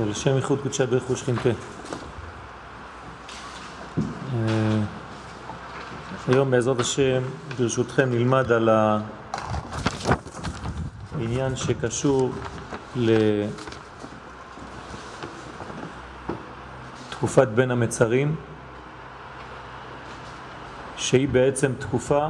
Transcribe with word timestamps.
ולשם 0.00 0.40
קודשי 0.40 0.86
ברך 0.86 1.10
ושכינתה. 1.10 1.48
אה, 4.34 4.80
היום 6.28 6.50
בעזרת 6.50 6.80
השם, 6.80 7.22
ברשותכם, 7.58 8.10
נלמד 8.10 8.52
על 8.52 8.68
העניין 11.14 11.56
שקשור 11.56 12.30
לתקופת 17.10 17.48
בין 17.48 17.70
המצרים, 17.70 18.36
שהיא 20.96 21.28
בעצם 21.28 21.72
תקופה 21.78 22.28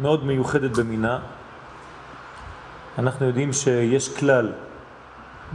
מאוד 0.00 0.24
מיוחדת 0.24 0.76
במינה. 0.76 1.18
אנחנו 2.98 3.26
יודעים 3.26 3.52
שיש 3.52 4.18
כלל 4.18 4.52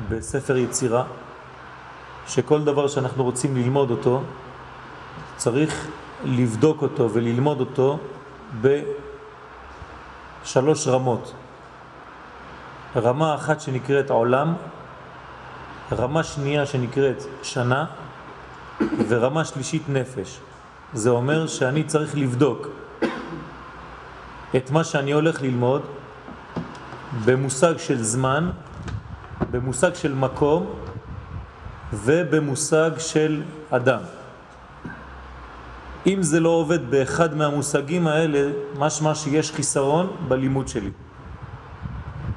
בספר 0.10 0.58
יצירה, 0.58 1.04
שכל 2.28 2.64
דבר 2.64 2.88
שאנחנו 2.88 3.24
רוצים 3.24 3.56
ללמוד 3.56 3.92
אותו, 3.92 4.22
צריך 5.38 5.88
לבדוק 6.24 6.82
אותו 6.82 7.10
וללמוד 7.14 7.60
אותו 7.60 8.00
בשלוש 10.44 10.88
רמות. 10.88 11.34
רמה 12.96 13.36
אחת 13.36 13.62
שנקראת 13.62 14.10
עולם, 14.10 14.54
רמה 15.92 16.24
שנייה 16.24 16.66
שנקראת 16.66 17.24
שנה, 17.44 17.86
ורמה 19.08 19.46
שלישית 19.46 19.90
נפש. 19.90 20.40
זה 20.94 21.10
אומר 21.10 21.48
שאני 21.48 21.84
צריך 21.84 22.18
לבדוק 22.18 22.68
את 24.56 24.72
מה 24.72 24.84
שאני 24.84 25.12
הולך 25.12 25.42
ללמוד 25.42 25.82
במושג 27.26 27.78
של 27.78 28.04
זמן 28.04 28.50
במושג 29.52 29.94
של 29.94 30.14
מקום 30.14 30.74
ובמושג 31.94 32.92
של 32.98 33.42
אדם. 33.72 34.00
אם 36.08 36.24
זה 36.24 36.40
לא 36.40 36.50
עובד 36.50 36.92
באחד 36.92 37.36
מהמושגים 37.36 38.08
האלה, 38.08 38.52
משמע 38.78 39.16
שיש 39.16 39.52
חיסרון 39.52 40.16
בלימוד 40.28 40.68
שלי. 40.68 40.92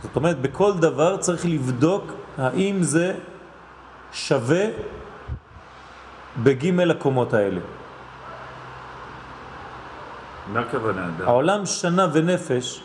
זאת 0.02 0.16
אומרת, 0.16 0.40
בכל 0.40 0.72
דבר 0.78 1.16
צריך 1.16 1.46
לבדוק 1.46 2.12
האם 2.38 2.82
זה 2.82 3.14
שווה 4.12 4.64
בג' 6.42 6.80
הקומות 6.90 7.34
האלה. 7.34 7.60
מה 10.52 10.60
הכוונה? 10.60 11.08
העולם 11.24 11.66
שנה 11.66 12.06
ונפש 12.12 12.82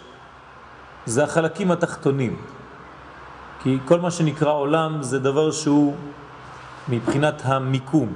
זה 1.05 1.23
החלקים 1.23 1.71
התחתונים. 1.71 2.41
כי 3.63 3.77
כל 3.85 3.99
מה 3.99 4.11
שנקרא 4.11 4.51
עולם 4.51 5.03
זה 5.03 5.19
דבר 5.19 5.51
שהוא 5.51 5.95
מבחינת 6.89 7.41
המיקום. 7.45 8.13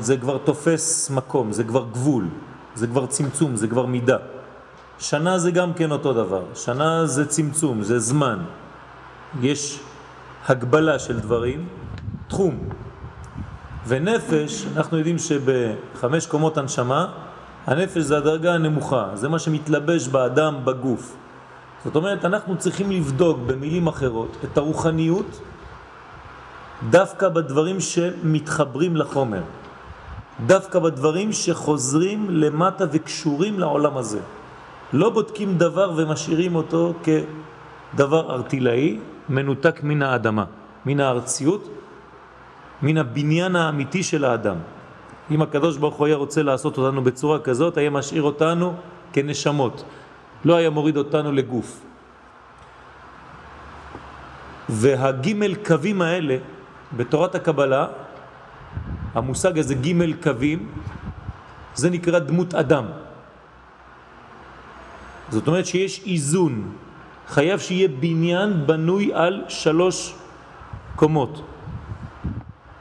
זה 0.00 0.16
כבר 0.16 0.38
תופס 0.38 1.10
מקום, 1.10 1.52
זה 1.52 1.64
כבר 1.64 1.84
גבול, 1.92 2.28
זה 2.74 2.86
כבר 2.86 3.06
צמצום, 3.06 3.56
זה 3.56 3.68
כבר 3.68 3.86
מידה. 3.86 4.16
שנה 4.98 5.38
זה 5.38 5.50
גם 5.50 5.74
כן 5.74 5.90
אותו 5.92 6.12
דבר, 6.12 6.42
שנה 6.54 7.06
זה 7.06 7.26
צמצום, 7.26 7.82
זה 7.82 7.98
זמן. 7.98 8.38
יש 9.40 9.80
הגבלה 10.46 10.98
של 10.98 11.20
דברים, 11.20 11.68
תחום. 12.28 12.58
ונפש, 13.86 14.66
אנחנו 14.76 14.98
יודעים 14.98 15.18
שבחמש 15.18 16.26
קומות 16.26 16.58
הנשמה, 16.58 17.06
הנפש 17.66 18.02
זה 18.02 18.16
הדרגה 18.16 18.54
הנמוכה, 18.54 19.08
זה 19.14 19.28
מה 19.28 19.38
שמתלבש 19.38 20.08
באדם 20.08 20.64
בגוף. 20.64 21.16
זאת 21.84 21.96
אומרת, 21.96 22.24
אנחנו 22.24 22.58
צריכים 22.58 22.90
לבדוק 22.90 23.38
במילים 23.46 23.86
אחרות 23.86 24.36
את 24.44 24.58
הרוחניות 24.58 25.40
דווקא 26.90 27.28
בדברים 27.28 27.80
שמתחברים 27.80 28.96
לחומר, 28.96 29.42
דווקא 30.46 30.78
בדברים 30.78 31.32
שחוזרים 31.32 32.30
למטה 32.30 32.84
וקשורים 32.92 33.60
לעולם 33.60 33.96
הזה. 33.96 34.20
לא 34.92 35.10
בודקים 35.10 35.58
דבר 35.58 35.92
ומשאירים 35.96 36.54
אותו 36.54 36.92
כדבר 37.04 38.30
ארטילאי, 38.34 38.98
מנותק 39.28 39.80
מן 39.82 40.02
האדמה, 40.02 40.44
מן 40.86 41.00
הארציות, 41.00 41.68
מן 42.82 42.98
הבניין 42.98 43.56
האמיתי 43.56 44.02
של 44.02 44.24
האדם. 44.24 44.56
אם 45.30 45.42
הקדוש 45.42 45.76
ברוך 45.76 45.94
הוא 45.94 46.06
היה 46.06 46.16
רוצה 46.16 46.42
לעשות 46.42 46.78
אותנו 46.78 47.04
בצורה 47.04 47.38
כזאת, 47.38 47.76
היה 47.76 47.90
משאיר 47.90 48.22
אותנו 48.22 48.74
כנשמות. 49.12 49.84
לא 50.44 50.56
היה 50.56 50.70
מוריד 50.70 50.96
אותנו 50.96 51.32
לגוף. 51.32 51.80
והגימל 54.68 55.54
קווים 55.54 56.02
האלה, 56.02 56.36
בתורת 56.96 57.34
הקבלה, 57.34 57.86
המושג 59.14 59.58
הזה 59.58 59.74
גימל 59.74 60.12
קווים, 60.22 60.68
זה 61.74 61.90
נקרא 61.90 62.18
דמות 62.18 62.54
אדם. 62.54 62.84
זאת 65.30 65.46
אומרת 65.46 65.66
שיש 65.66 66.02
איזון, 66.06 66.72
חייב 67.28 67.58
שיהיה 67.58 67.88
בניין 67.88 68.66
בנוי 68.66 69.14
על 69.14 69.44
שלוש 69.48 70.14
קומות, 70.96 71.42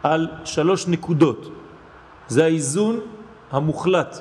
על 0.03 0.27
שלוש 0.45 0.87
נקודות. 0.87 1.41
זה 2.27 2.43
האיזון 2.43 2.99
המוחלט, 3.51 4.19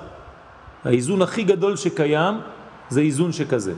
האיזון 0.85 1.23
הכי 1.23 1.43
גדול 1.43 1.77
שקיים 1.77 2.35
זה 2.93 3.01
איזון 3.01 3.33
שכזה. 3.33 3.75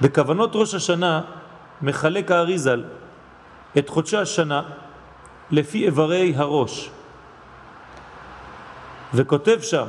בכוונות 0.00 0.50
ראש 0.54 0.74
השנה 0.74 1.20
מחלק 1.82 2.30
האריזל 2.30 2.84
את 3.78 3.88
חודשי 3.88 4.16
השנה 4.16 4.62
לפי 5.50 5.84
איברי 5.84 6.32
הראש. 6.36 6.90
וכותב 9.14 9.58
שם 9.60 9.86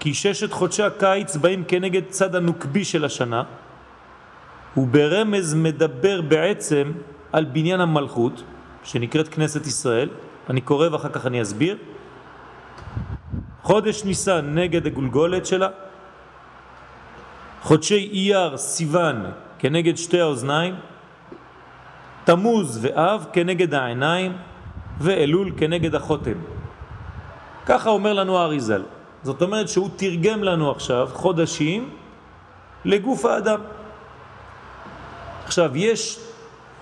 כי 0.00 0.14
ששת 0.14 0.52
חודשי 0.52 0.82
הקיץ 0.82 1.36
באים 1.36 1.64
כנגד 1.64 2.02
צד 2.08 2.34
הנוקבי 2.34 2.84
של 2.84 3.04
השנה 3.04 3.42
וברמז 4.76 5.54
מדבר 5.54 6.20
בעצם 6.20 6.92
על 7.32 7.44
בניין 7.44 7.80
המלכות 7.80 8.42
שנקראת 8.84 9.28
כנסת 9.28 9.66
ישראל. 9.66 10.08
אני 10.50 10.60
קורא 10.60 10.88
ואחר 10.88 11.08
כך 11.08 11.26
אני 11.26 11.42
אסביר. 11.42 11.76
חודש 13.62 14.04
ניסן 14.04 14.54
נגד 14.54 14.86
הגולגולת 14.86 15.46
שלה 15.46 15.68
חודשי 17.64 18.08
אייר, 18.12 18.56
סיוון 18.56 19.24
כנגד 19.58 19.96
שתי 19.96 20.20
האוזניים, 20.20 20.74
תמוז 22.24 22.78
ואב 22.82 23.26
כנגד 23.32 23.74
העיניים 23.74 24.36
ואלול 25.00 25.52
כנגד 25.56 25.94
החותם. 25.94 26.38
ככה 27.66 27.90
אומר 27.90 28.12
לנו 28.12 28.38
האריזל. 28.38 28.82
זאת 29.22 29.42
אומרת 29.42 29.68
שהוא 29.68 29.90
תרגם 29.96 30.44
לנו 30.44 30.70
עכשיו 30.70 31.08
חודשים 31.12 31.90
לגוף 32.84 33.24
האדם. 33.24 33.60
עכשיו, 35.44 35.76
יש 35.76 36.18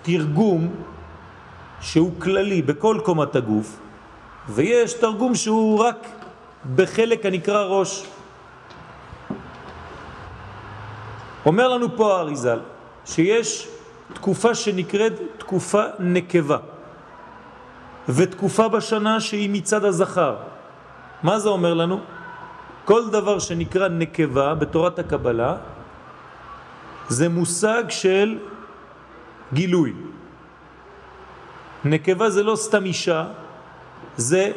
תרגום 0.03 0.69
שהוא 1.81 2.21
כללי 2.21 2.63
בכל 2.63 3.01
קומת 3.05 3.37
הגוף, 3.37 3.79
ויש 4.49 4.93
תרגום 4.93 5.35
שהוא 5.35 5.85
רק 5.85 6.07
בחלק 6.75 7.27
הנקרא 7.27 7.65
ראש. 7.65 8.07
אומר 11.47 11.69
לנו 11.69 11.97
פה 11.97 12.17
האריזל 12.17 12.61
שיש 13.05 13.69
תקופה 14.13 14.55
שנקראת 14.55 15.13
תקופה 15.39 15.83
נקבה 15.99 16.59
ותקופה 18.09 18.69
בשנה 18.69 19.21
שהיא 19.21 19.51
מצד 19.53 19.85
הזכר. 19.85 20.37
מה 21.23 21.39
זה 21.39 21.49
אומר 21.49 21.75
לנו? 21.75 22.01
כל 22.85 23.11
דבר 23.11 23.39
שנקרא 23.39 23.89
נקבה 23.89 24.55
בתורת 24.55 24.99
הקבלה 24.99 25.57
זה 27.09 27.29
מושג 27.29 27.85
של 27.89 28.39
גילוי. 29.53 29.93
נקבה 31.85 32.31
זה 32.31 32.43
לא 32.43 32.57
סתם 32.57 32.85
אישה, 32.85 33.27
זה 34.17 34.53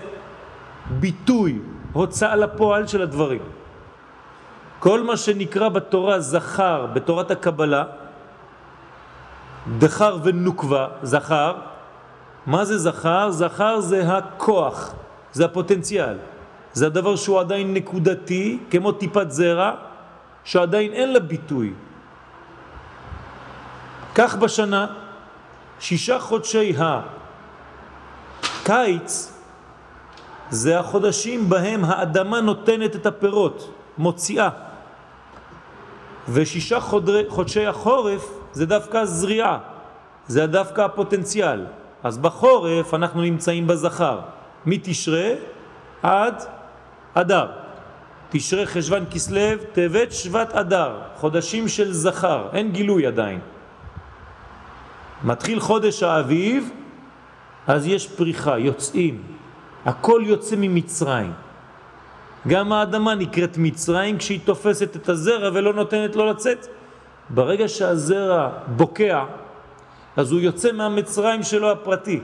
ביטוי, 1.00 1.60
הוצאה 1.94 2.36
לפועל 2.36 2.88
של 2.88 3.02
הדברים. 3.02 3.42
כל 4.80 5.04
מה 5.04 5.18
שנקרא 5.18 5.70
בתורה 5.70 6.20
זכר, 6.20 6.86
בתורת 6.94 7.32
הקבלה, 7.32 7.84
דחר 9.78 10.18
ונוקבה, 10.24 10.88
זכר, 11.04 11.56
מה 12.46 12.66
זה 12.66 12.78
זכר? 12.78 13.32
זכר 13.32 13.80
זה 13.80 14.18
הכוח, 14.18 14.94
זה 15.34 15.46
הפוטנציאל. 15.46 16.18
זה 16.74 16.86
הדבר 16.86 17.16
שהוא 17.16 17.40
עדיין 17.40 17.74
נקודתי, 17.74 18.60
כמו 18.72 18.92
טיפת 18.92 19.32
זרע, 19.32 19.72
שעדיין 20.44 20.94
אין 20.94 21.14
לה 21.14 21.20
ביטוי. 21.20 21.74
כך 24.16 24.36
בשנה, 24.36 24.88
שישה 25.80 26.20
חודשי 26.20 26.76
הקיץ, 28.62 29.34
זה 30.50 30.80
החודשים 30.80 31.50
בהם 31.50 31.86
האדמה 31.86 32.42
נותנת 32.42 32.96
את 32.96 33.06
הפירות, 33.06 33.74
מוציאה. 33.98 34.50
ושישה 36.30 36.80
חודרי, 36.80 37.24
חודשי 37.30 37.66
החורף 37.66 38.30
זה 38.52 38.66
דווקא 38.66 39.06
זריעה, 39.06 39.58
זה 40.28 40.48
דווקא 40.48 40.82
הפוטנציאל. 40.82 41.66
אז 42.04 42.18
בחורף 42.18 42.94
אנחנו 42.94 43.22
נמצאים 43.22 43.68
בזכר, 43.68 44.20
מתשרה 44.66 45.30
עד 46.04 46.44
אדר. 47.14 47.52
תשרה 48.30 48.66
חשבן 48.66 49.04
כסלב, 49.12 49.60
טבת 49.74 50.12
שבט 50.12 50.52
אדר, 50.52 51.00
חודשים 51.16 51.68
של 51.68 51.94
זכר, 51.94 52.48
אין 52.54 52.72
גילוי 52.72 53.08
עדיין. 53.08 53.40
מתחיל 55.24 55.60
חודש 55.60 56.04
האביב, 56.04 56.70
אז 57.68 57.88
יש 57.88 58.08
פריחה, 58.08 58.58
יוצאים. 58.58 59.24
הכל 59.86 60.22
יוצא 60.26 60.56
ממצרים. 60.60 61.34
גם 62.48 62.74
האדמה 62.74 63.16
נקראת 63.16 63.58
מצרים 63.58 64.18
כשהיא 64.18 64.40
תופסת 64.46 64.96
את 64.96 65.10
הזרע 65.10 65.50
ולא 65.54 65.74
נותנת 65.74 66.16
לו 66.16 66.26
לצאת. 66.26 66.68
ברגע 67.30 67.68
שהזרע 67.68 68.50
בוקע, 68.68 69.24
אז 70.18 70.32
הוא 70.32 70.40
יוצא 70.40 70.72
מהמצרים 70.72 71.44
שלו 71.44 71.72
הפרטי. 71.72 72.20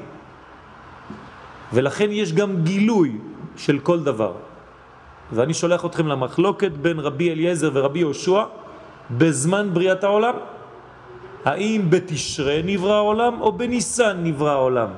ולכן 1.74 2.12
יש 2.12 2.34
גם 2.34 2.64
גילוי 2.64 3.18
של 3.58 3.80
כל 3.80 4.00
דבר. 4.00 4.34
ואני 5.32 5.54
שולח 5.54 5.86
אתכם 5.86 6.08
למחלוקת 6.08 6.72
בין 6.72 7.00
רבי 7.00 7.32
אליעזר 7.32 7.70
ורבי 7.74 8.00
יהושע 8.00 8.44
בזמן 9.12 9.74
בריאת 9.74 10.04
העולם. 10.04 10.34
האם 11.46 11.86
בתשרה 11.90 12.62
נברא 12.64 12.94
העולם 12.94 13.42
או 13.42 13.52
בניסן 13.52 14.18
נברא 14.24 14.52
העולם? 14.52 14.90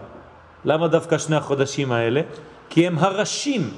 למה 0.66 0.88
דווקא 0.88 1.18
שני 1.18 1.36
החודשים 1.36 1.92
האלה? 1.92 2.22
כי 2.70 2.88
הם 2.88 2.98
הראשים 2.98 3.70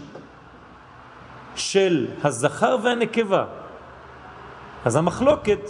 של 1.56 2.08
הזכר 2.24 2.78
והנקבה. 2.84 3.46
אז 4.86 4.96
המחלוקת, 4.96 5.70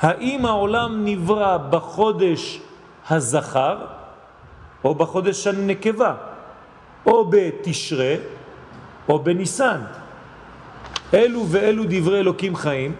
האם 0.00 0.46
העולם 0.46 1.04
נברא 1.04 1.56
בחודש 1.56 2.60
הזכר 3.10 3.76
או 4.84 4.94
בחודש 4.94 5.46
הנקבה, 5.46 6.14
או 7.06 7.30
בתשרה 7.30 8.14
או 9.08 9.18
בניסן. 9.18 9.80
אלו 11.14 11.46
ואלו 11.48 11.84
דברי 11.88 12.20
אלוקים 12.20 12.56
חיים, 12.56 12.94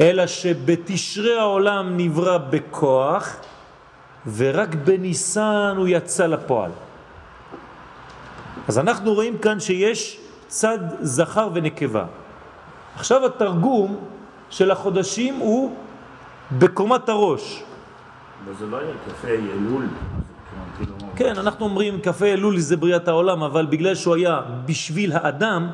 אלא 0.00 0.26
שבתשרה 0.26 1.40
העולם 1.40 1.96
נברא 1.96 2.38
בכוח, 2.38 3.36
ורק 4.36 4.74
בניסן 4.74 5.74
הוא 5.76 5.88
יצא 5.88 6.26
לפועל. 6.26 6.70
אז 8.68 8.78
אנחנו 8.78 9.14
רואים 9.14 9.38
כאן 9.38 9.60
שיש 9.60 10.18
צד 10.46 10.78
זכר 11.00 11.48
ונקבה. 11.54 12.04
עכשיו 12.96 13.26
התרגום 13.26 13.96
של 14.50 14.70
החודשים 14.70 15.34
הוא 15.34 15.76
בקומת 16.58 17.08
הראש. 17.08 17.62
אבל 18.44 18.54
זה 18.58 18.66
לא 18.66 18.76
היה 18.76 18.92
קפה 19.08 19.28
אלול. 19.28 19.86
כן, 21.16 21.38
אנחנו 21.38 21.64
אומרים 21.64 22.00
קפה 22.00 22.26
אלול 22.26 22.58
זה 22.58 22.76
בריאת 22.76 23.08
העולם, 23.08 23.42
אבל 23.42 23.66
בגלל 23.66 23.94
שהוא 23.94 24.14
היה 24.14 24.40
בשביל 24.66 25.12
האדם, 25.12 25.68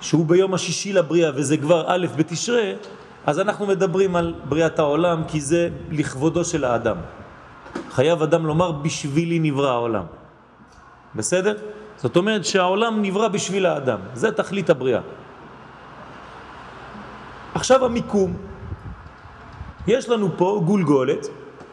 שהוא 0.00 0.26
ביום 0.26 0.54
השישי 0.54 0.92
לבריאה 0.92 1.30
וזה 1.34 1.56
כבר 1.56 1.84
א' 1.86 2.06
בתשרה, 2.16 2.72
אז 3.26 3.38
אנחנו 3.38 3.66
מדברים 3.66 4.16
על 4.16 4.34
בריאת 4.48 4.78
העולם 4.78 5.22
כי 5.28 5.40
זה 5.40 5.68
לכבודו 5.90 6.44
של 6.44 6.64
האדם. 6.64 6.96
חייב 7.90 8.22
אדם 8.22 8.46
לומר 8.46 8.72
בשבילי 8.72 9.38
נברא 9.38 9.70
העולם. 9.70 10.19
בסדר? 11.14 11.56
זאת 11.96 12.16
אומרת 12.16 12.44
שהעולם 12.44 13.02
נברא 13.02 13.28
בשביל 13.28 13.66
האדם, 13.66 13.98
זה 14.14 14.32
תכלית 14.32 14.70
הבריאה. 14.70 15.00
עכשיו 17.54 17.84
המיקום, 17.84 18.36
יש 19.86 20.08
לנו 20.08 20.28
פה 20.36 20.62
גולגולת, 20.64 21.26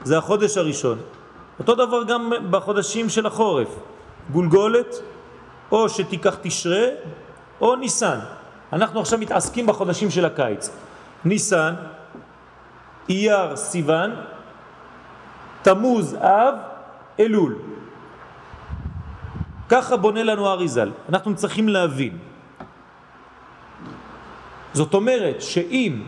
זה 0.03 0.17
החודש 0.17 0.57
הראשון. 0.57 0.97
אותו 1.59 1.75
דבר 1.75 2.03
גם 2.03 2.31
בחודשים 2.49 3.09
של 3.09 3.25
החורף. 3.25 3.67
גולגולת, 4.31 4.95
או 5.71 5.89
שתיקח 5.89 6.35
תשרה, 6.41 6.85
או 7.61 7.75
ניסן. 7.75 8.19
אנחנו 8.73 8.99
עכשיו 8.99 9.19
מתעסקים 9.19 9.65
בחודשים 9.67 10.09
של 10.09 10.25
הקיץ. 10.25 10.69
ניסן, 11.25 11.73
אייר, 13.09 13.55
סיוון, 13.55 14.11
תמוז, 15.61 16.15
אב, 16.15 16.55
אלול. 17.19 17.55
ככה 19.69 19.97
בונה 19.97 20.23
לנו 20.23 20.47
אריזל. 20.47 20.91
אנחנו 21.09 21.35
צריכים 21.35 21.69
להבין. 21.69 22.17
זאת 24.73 24.93
אומרת 24.93 25.41
שאם 25.41 26.01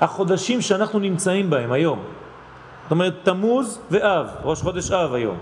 החודשים 0.00 0.60
שאנחנו 0.60 0.98
נמצאים 0.98 1.50
בהם 1.50 1.72
היום, 1.72 2.04
זאת 2.82 2.90
אומרת 2.90 3.14
תמוז 3.22 3.80
ואב, 3.90 4.26
ראש 4.42 4.62
חודש 4.62 4.90
אב 4.90 5.14
היום, 5.14 5.38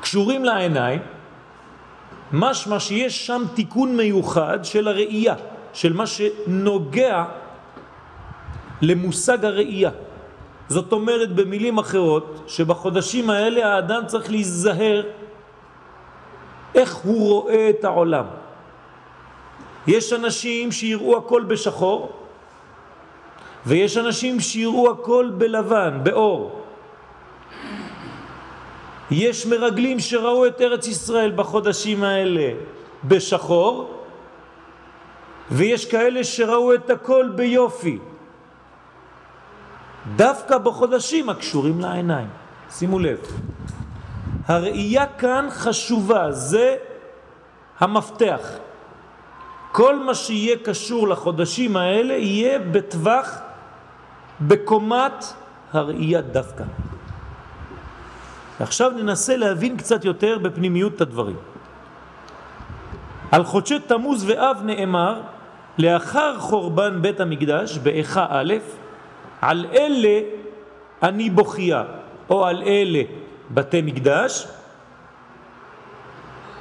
קשורים 0.00 0.44
לעיניים, 0.44 1.00
משמע 2.32 2.80
שיש 2.80 3.26
שם 3.26 3.42
תיקון 3.54 3.96
מיוחד 3.96 4.64
של 4.64 4.88
הראייה, 4.88 5.34
של 5.72 5.92
מה 5.92 6.06
שנוגע 6.06 7.24
למושג 8.82 9.44
הראייה. 9.44 9.90
זאת 10.68 10.92
אומרת 10.92 11.34
במילים 11.34 11.78
אחרות 11.78 12.42
שבחודשים 12.46 13.30
האלה 13.30 13.74
האדם 13.74 14.02
צריך 14.06 14.30
להיזהר 14.30 15.02
איך 16.74 16.94
הוא 16.94 17.32
רואה 17.32 17.70
את 17.70 17.84
העולם. 17.84 18.24
יש 19.86 20.12
אנשים 20.12 20.72
שיראו 20.72 21.16
הכל 21.16 21.44
בשחור 21.44 22.12
ויש 23.66 23.96
אנשים 23.96 24.40
שיראו 24.40 24.90
הכל 24.90 25.30
בלבן, 25.38 26.00
באור. 26.02 26.62
יש 29.10 29.46
מרגלים 29.46 30.00
שראו 30.00 30.46
את 30.46 30.60
ארץ 30.60 30.86
ישראל 30.86 31.30
בחודשים 31.30 32.04
האלה 32.04 32.52
בשחור 33.04 33.90
ויש 35.50 35.86
כאלה 35.86 36.24
שראו 36.24 36.74
את 36.74 36.90
הכל 36.90 37.28
ביופי. 37.34 37.98
דווקא 40.16 40.58
בחודשים 40.58 41.30
הקשורים 41.30 41.80
לעיניים. 41.80 42.28
שימו 42.70 42.98
לב. 42.98 43.18
הראייה 44.46 45.06
כאן 45.06 45.46
חשובה, 45.50 46.32
זה 46.32 46.76
המפתח. 47.80 48.40
כל 49.72 49.98
מה 49.98 50.14
שיהיה 50.14 50.56
קשור 50.64 51.08
לחודשים 51.08 51.76
האלה 51.76 52.14
יהיה 52.14 52.58
בטווח, 52.58 53.38
בקומת 54.40 55.24
הראייה 55.72 56.20
דווקא. 56.20 56.64
עכשיו 58.60 58.90
ננסה 58.90 59.36
להבין 59.36 59.76
קצת 59.76 60.04
יותר 60.04 60.38
בפנימיות 60.38 60.94
את 60.94 61.00
הדברים. 61.00 61.36
על 63.32 63.44
חודשי 63.44 63.78
תמוז 63.78 64.24
ואב 64.28 64.56
נאמר, 64.64 65.20
לאחר 65.78 66.38
חורבן 66.38 67.02
בית 67.02 67.20
המקדש, 67.20 67.78
באיכה 67.78 68.26
א', 68.30 68.54
על 69.40 69.66
אלה 69.72 70.20
אני 71.02 71.30
בוכייה, 71.30 71.84
או 72.30 72.46
על 72.46 72.62
אלה 72.62 73.02
בתי 73.50 73.82
מקדש, 73.82 74.46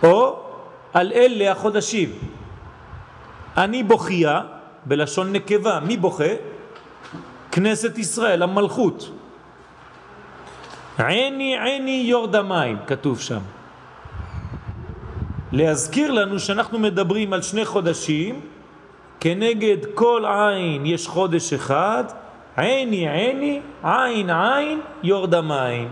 או 0.03 0.39
על 0.93 1.11
אלה 1.11 1.51
החודשים. 1.51 2.09
אני 3.57 3.83
בוכייה, 3.83 4.41
בלשון 4.85 5.31
נקבה, 5.31 5.79
מי 5.79 5.97
בוכה? 5.97 6.33
כנסת 7.51 7.97
ישראל, 7.97 8.43
המלכות. 8.43 9.11
עיני 10.97 11.59
עיני 11.59 12.03
יורד 12.05 12.35
המים, 12.35 12.77
כתוב 12.87 13.19
שם. 13.19 13.39
להזכיר 15.51 16.11
לנו 16.11 16.39
שאנחנו 16.39 16.79
מדברים 16.79 17.33
על 17.33 17.41
שני 17.41 17.65
חודשים, 17.65 18.41
כנגד 19.19 19.77
כל 19.93 20.25
עין 20.27 20.85
יש 20.85 21.07
חודש 21.07 21.53
אחד, 21.53 22.03
עיני 22.57 23.09
עיני, 23.09 23.61
עין 23.83 24.29
עין, 24.29 24.81
יורד 25.03 25.33
המים. 25.33 25.89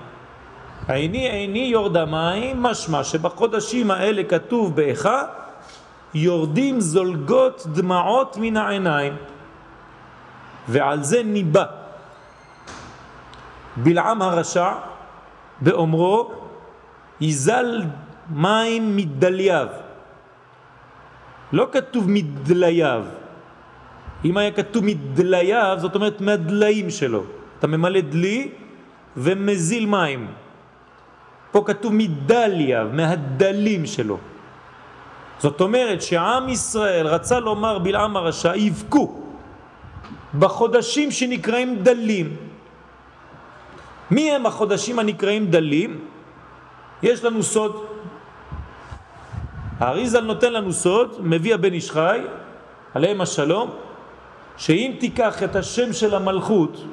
עיני 0.88 1.30
עיני 1.30 1.60
יורד 1.60 1.98
המים, 1.98 2.64
משמע 2.64 3.04
שבחודשים 3.04 3.92
האלה 3.92 4.24
כתוב 4.24 4.76
באיכה, 4.76 5.24
יורדים 6.14 6.82
זולגות 6.82 7.64
דמעות 7.74 8.38
מן 8.40 8.58
העיניים. 8.58 9.16
ועל 10.68 11.04
זה 11.04 11.24
ניבא 11.24 11.66
בלעם 13.78 14.22
הרשע 14.22 14.72
באומרו, 15.62 16.32
יזל 17.22 17.82
מים 18.30 18.96
מדלייו. 18.98 19.68
לא 21.52 21.68
כתוב 21.72 22.06
מדלייו. 22.08 23.04
אם 24.26 24.38
היה 24.38 24.52
כתוב 24.52 24.84
מדלייו, 24.86 25.78
זאת 25.80 25.96
אומרת 25.96 26.22
מהדליים 26.22 26.90
שלו. 26.90 27.24
אתה 27.60 27.68
ממלא 27.68 28.02
דלי 28.02 28.50
ומזיל 29.18 29.86
מים. 29.86 30.28
פה 31.52 31.64
כתוב 31.66 31.94
מדלייו, 31.94 32.88
מהדלים 32.94 33.86
שלו. 33.86 34.18
זאת 35.40 35.62
אומרת 35.62 36.02
שעם 36.02 36.50
ישראל 36.50 37.08
רצה 37.08 37.40
לומר 37.40 37.80
בלעם 37.80 38.18
הרשע, 38.18 38.56
יבכו. 38.56 39.24
בחודשים 40.40 41.12
שנקראים 41.12 41.84
דלים. 41.84 42.36
מי 44.12 44.32
הם 44.32 44.46
החודשים 44.46 45.00
הנקראים 45.00 45.52
דלים? 45.52 45.92
יש 47.04 47.24
לנו 47.24 47.44
סוד. 47.44 47.86
האריזל 49.80 50.22
נותן 50.22 50.54
לנו 50.54 50.74
סוד, 50.74 51.18
מביא 51.20 51.54
הבן 51.54 51.74
איש 51.74 51.92
חי, 51.92 52.20
עליהם 52.94 53.22
השלום, 53.22 53.70
שאם 54.58 54.96
תיקח 55.00 55.44
את 55.44 55.56
השם 55.56 55.94
של 55.94 56.16
המלכות, 56.16 56.86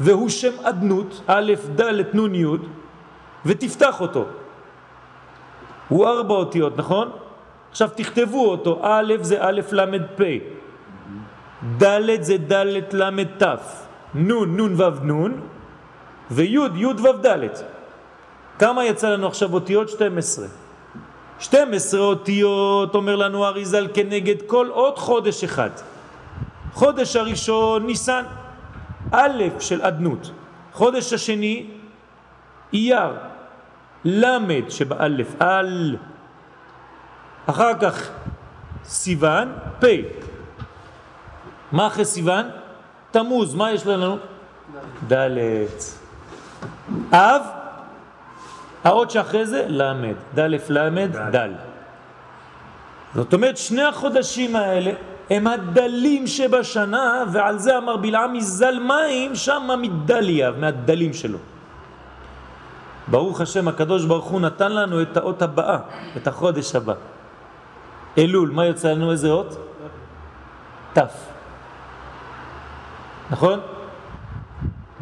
והוא 0.00 0.28
שם 0.28 0.52
עדנות, 0.64 1.20
א', 1.26 1.52
ד', 1.76 2.16
נ', 2.16 2.34
י', 2.34 2.46
ותפתח 3.46 4.00
אותו. 4.00 4.24
הוא 5.88 6.06
ארבע 6.06 6.34
אותיות, 6.34 6.76
נכון? 6.76 7.10
עכשיו 7.70 7.88
תכתבו 7.94 8.50
אותו, 8.50 8.78
א' 8.82 9.14
זה 9.20 9.36
א' 9.40 9.60
ל' 9.72 9.98
פ', 10.16 10.22
ד' 11.82 12.22
זה 12.22 12.36
ד' 12.36 12.66
ל' 12.92 13.24
ת', 13.38 13.44
נ' 14.14 14.56
נ' 14.56 14.80
ו' 14.80 15.04
נ', 15.04 15.32
וי' 16.30 16.58
י' 16.74 16.86
ו' 16.86 17.12
ד'. 17.26 17.48
כמה 18.58 18.84
יצא 18.84 19.08
לנו 19.08 19.26
עכשיו 19.26 19.54
אותיות? 19.54 19.88
12. 19.88 20.46
12 21.38 22.00
אותיות, 22.00 22.94
אומר 22.94 23.16
לנו 23.16 23.46
אריזל, 23.46 23.88
כנגד 23.94 24.42
כל 24.46 24.68
עוד 24.70 24.98
חודש 24.98 25.44
אחד. 25.44 25.70
חודש 26.72 27.16
הראשון 27.16 27.86
ניסן, 27.86 28.24
א' 29.12 29.42
של 29.60 29.82
עדנות. 29.82 30.30
חודש 30.72 31.12
השני 31.12 31.66
אייר, 32.72 33.10
למד 34.04 34.68
שבאלף, 34.68 35.42
אל. 35.42 35.96
אחר 37.46 37.78
כך 37.80 38.10
סיוון, 38.84 39.52
פ'. 39.80 39.86
מה 41.72 41.86
אחרי 41.86 42.04
סיוון? 42.04 42.48
תמוז, 43.10 43.54
מה 43.54 43.72
יש 43.72 43.86
לנו? 43.86 44.16
ד'. 45.12 45.36
אב, 47.12 47.42
האות 48.84 49.10
שאחרי 49.10 49.46
זה 49.46 49.64
למד, 49.68 50.14
ד' 50.38 50.50
למד, 50.68 51.16
ד'. 51.16 51.48
זאת 53.14 53.34
אומרת, 53.34 53.56
שני 53.56 53.82
החודשים 53.82 54.56
האלה 54.56 54.92
הם 55.30 55.46
הדלים 55.46 56.26
שבשנה, 56.26 57.24
ועל 57.32 57.58
זה 57.58 57.78
אמר 57.78 57.96
בלעם 57.96 58.32
מזל 58.32 58.78
מים, 58.78 59.34
שם 59.34 59.68
מדליה, 59.82 60.50
מהדלים 60.50 61.12
שלו. 61.12 61.38
ברוך 63.08 63.40
השם, 63.40 63.68
הקדוש 63.68 64.04
ברוך 64.04 64.24
הוא 64.24 64.40
נתן 64.40 64.72
לנו 64.72 65.02
את 65.02 65.16
האות 65.16 65.42
הבאה, 65.42 65.78
את 66.16 66.26
החודש 66.26 66.74
הבא. 66.74 66.94
אלול, 68.18 68.50
מה 68.50 68.66
יוצא 68.66 68.92
לנו? 68.92 69.10
איזה 69.10 69.28
אות? 69.28 69.56
תף. 70.92 71.14
נכון? 73.30 73.60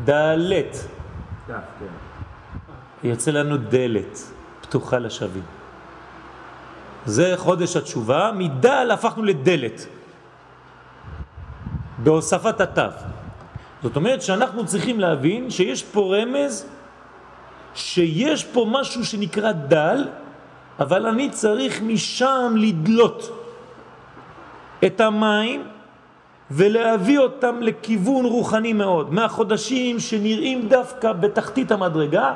דלת. 0.04 0.76
כן. 1.47 1.54
יוצא 3.04 3.30
לנו 3.30 3.56
דלת, 3.56 4.18
פתוחה 4.61 4.99
לשווים. 4.99 5.42
זה 7.06 7.35
חודש 7.37 7.76
התשובה, 7.76 8.30
מדל 8.35 8.90
הפכנו 8.90 9.23
לדלת. 9.23 9.87
בהוספת 11.99 12.61
התו. 12.61 12.83
זאת 13.83 13.97
אומרת 13.97 14.23
שאנחנו 14.23 14.67
צריכים 14.67 15.00
להבין 15.00 15.50
שיש 15.50 15.83
פה 15.83 16.17
רמז 16.17 16.67
שיש 17.75 18.45
פה 18.45 18.67
משהו 18.71 19.05
שנקרא 19.05 19.52
דל, 19.52 20.09
אבל 20.81 21.07
אני 21.07 21.31
צריך 21.31 21.83
משם 21.83 22.55
לדלות 22.57 23.45
את 24.87 25.00
המים 25.00 25.64
ולהביא 26.50 27.19
אותם 27.19 27.57
לכיוון 27.61 28.25
רוחני 28.25 28.73
מאוד. 28.73 29.12
מהחודשים 29.14 30.00
שנראים 30.00 30.69
דווקא 30.69 31.12
בתחתית 31.12 31.71
המדרגה, 31.73 32.33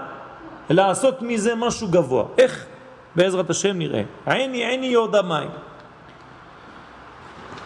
לעשות 0.70 1.22
מזה 1.22 1.54
משהו 1.54 1.88
גבוה. 1.88 2.24
איך? 2.38 2.66
בעזרת 3.16 3.50
השם 3.50 3.78
נראה. 3.78 4.02
עיני 4.26 4.64
עיני 4.64 4.86
יוד 4.86 5.16
המים. 5.16 5.50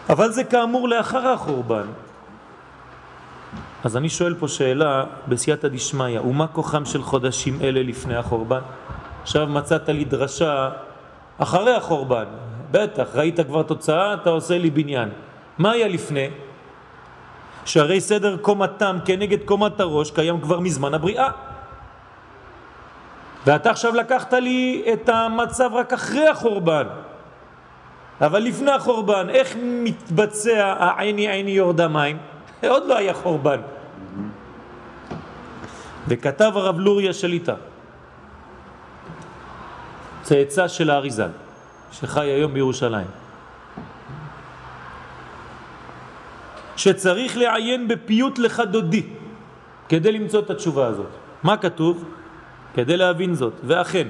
אבל 0.09 0.31
זה 0.31 0.43
כאמור 0.43 0.89
לאחר 0.89 1.27
החורבן. 1.27 1.87
אז 3.83 3.97
אני 3.97 4.09
שואל 4.09 4.33
פה 4.33 4.47
שאלה 4.47 5.03
בסייעתא 5.27 5.67
דשמיא, 5.67 6.19
ומה 6.21 6.47
כוחם 6.47 6.85
של 6.85 7.03
חודשים 7.03 7.61
אלה 7.61 7.83
לפני 7.83 8.15
החורבן? 8.15 8.61
עכשיו 9.21 9.47
מצאת 9.47 9.89
לי 9.89 10.05
דרשה 10.05 10.69
אחרי 11.37 11.75
החורבן, 11.75 12.25
בטח, 12.71 13.07
ראית 13.15 13.39
כבר 13.39 13.63
תוצאה, 13.63 14.13
אתה 14.13 14.29
עושה 14.29 14.57
לי 14.57 14.69
בניין. 14.69 15.09
מה 15.57 15.71
היה 15.71 15.87
לפני? 15.87 16.29
שהרי 17.65 18.01
סדר 18.01 18.37
קומתם 18.37 18.97
כנגד 19.05 19.43
קומת 19.45 19.79
הראש 19.79 20.11
קיים 20.11 20.41
כבר 20.41 20.59
מזמן 20.59 20.93
הבריאה. 20.93 21.29
ואתה 23.45 23.71
עכשיו 23.71 23.95
לקחת 23.95 24.33
לי 24.33 24.85
את 24.93 25.09
המצב 25.09 25.69
רק 25.73 25.93
אחרי 25.93 26.27
החורבן. 26.27 26.87
אבל 28.21 28.39
לפני 28.39 28.71
החורבן, 28.71 29.29
איך 29.29 29.55
מתבצע 29.63 30.75
העיני 30.79 31.31
עיני 31.31 31.51
יורד 31.51 31.81
המים? 31.81 32.17
עוד 32.67 32.83
לא 32.87 32.97
היה 32.97 33.13
חורבן. 33.13 33.59
וכתב 36.07 36.51
הרב 36.55 36.79
לוריה 36.79 37.13
שליטה, 37.13 37.55
צאצא 40.21 40.67
של 40.67 40.89
האריזל, 40.89 41.29
שחי 41.91 42.25
היום 42.25 42.53
בירושלים, 42.53 43.07
שצריך 46.75 47.37
לעיין 47.37 47.87
בפיוט 47.87 48.39
לך 48.39 48.61
דודי 48.71 49.03
כדי 49.89 50.11
למצוא 50.11 50.39
את 50.39 50.49
התשובה 50.49 50.87
הזאת. 50.87 51.11
מה 51.43 51.57
כתוב? 51.57 52.03
כדי 52.73 52.97
להבין 52.97 53.35
זאת. 53.35 53.53
ואכן, 53.63 54.07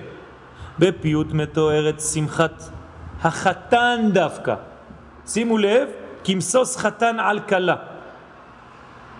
בפיוט 0.79 1.27
מתוארת 1.33 2.01
שמחת 2.01 2.76
החתן 3.24 4.09
דווקא. 4.13 4.55
שימו 5.25 5.57
לב, 5.57 5.89
כמסוס 6.24 6.77
חתן 6.77 7.19
על 7.19 7.39
קלה. 7.39 7.75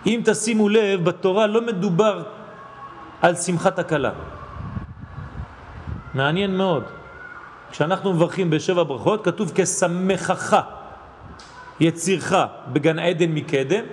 אם 0.06 0.22
תשימו 0.25 0.70
לב, 0.70 1.04
בתורה 1.04 1.48
לא 1.48 1.62
מדובר 1.62 2.24
על 3.22 3.36
שמחת 3.36 3.80
הקלה. 3.80 4.12
מעניין 6.13 6.58
מאוד. 6.58 6.84
כשאנחנו 7.72 8.13
מברכים 8.13 8.50
בשבע 8.50 8.84
ברכות, 8.84 9.25
כתוב 9.25 9.51
כסמכך 9.56 10.62
יצירך 11.80 12.34
בגן 12.74 13.00
עדן 13.00 13.32
מקדם, 13.32 13.84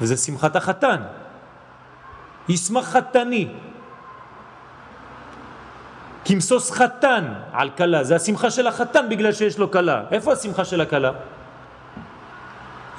וזה 0.00 0.16
שמחת 0.16 0.56
החתן. 0.56 1.02
ישמח 2.48 2.84
חתני, 2.84 3.48
כמסוס 6.24 6.70
חתן 6.70 7.24
על 7.52 7.70
קלה, 7.70 8.04
זה 8.04 8.16
השמחה 8.16 8.50
של 8.50 8.66
החתן 8.66 9.06
בגלל 9.10 9.32
שיש 9.32 9.58
לו 9.58 9.68
קלה. 9.68 10.02
איפה 10.10 10.32
השמחה 10.32 10.64
של 10.64 10.80
הקלה? 10.80 11.10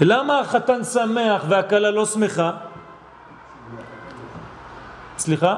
למה 0.02 0.40
החתן 0.40 0.84
שמח 0.84 1.44
והקלה 1.50 1.92
לא 1.92 2.06
שמחה? 2.06 2.52
סליחה? 5.18 5.58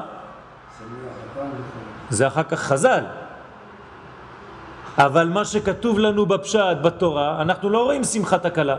זה 2.10 2.26
אחר 2.26 2.42
כך 2.42 2.60
חז"ל. 2.60 3.04
אבל 4.98 5.28
מה 5.28 5.44
שכתוב 5.44 5.98
לנו 5.98 6.26
בפשט, 6.26 6.76
בתורה, 6.82 7.42
אנחנו 7.42 7.70
לא 7.70 7.84
רואים 7.84 8.04
שמחת 8.04 8.44
הקלה. 8.44 8.76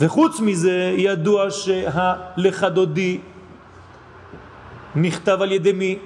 וחוץ 0.00 0.40
מזה 0.40 0.92
ידוע 0.96 1.50
שהלך 1.50 2.64
דודי 2.64 3.20
נכתב 4.94 5.42
על 5.42 5.52
ידי 5.52 5.72
מי? 5.72 5.98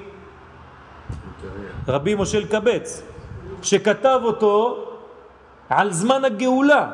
רבי 1.88 2.14
משה 2.14 2.38
אלקבץ, 2.38 3.02
שכתב 3.62 4.20
אותו 4.22 4.84
על 5.68 5.92
זמן 5.92 6.24
הגאולה. 6.24 6.90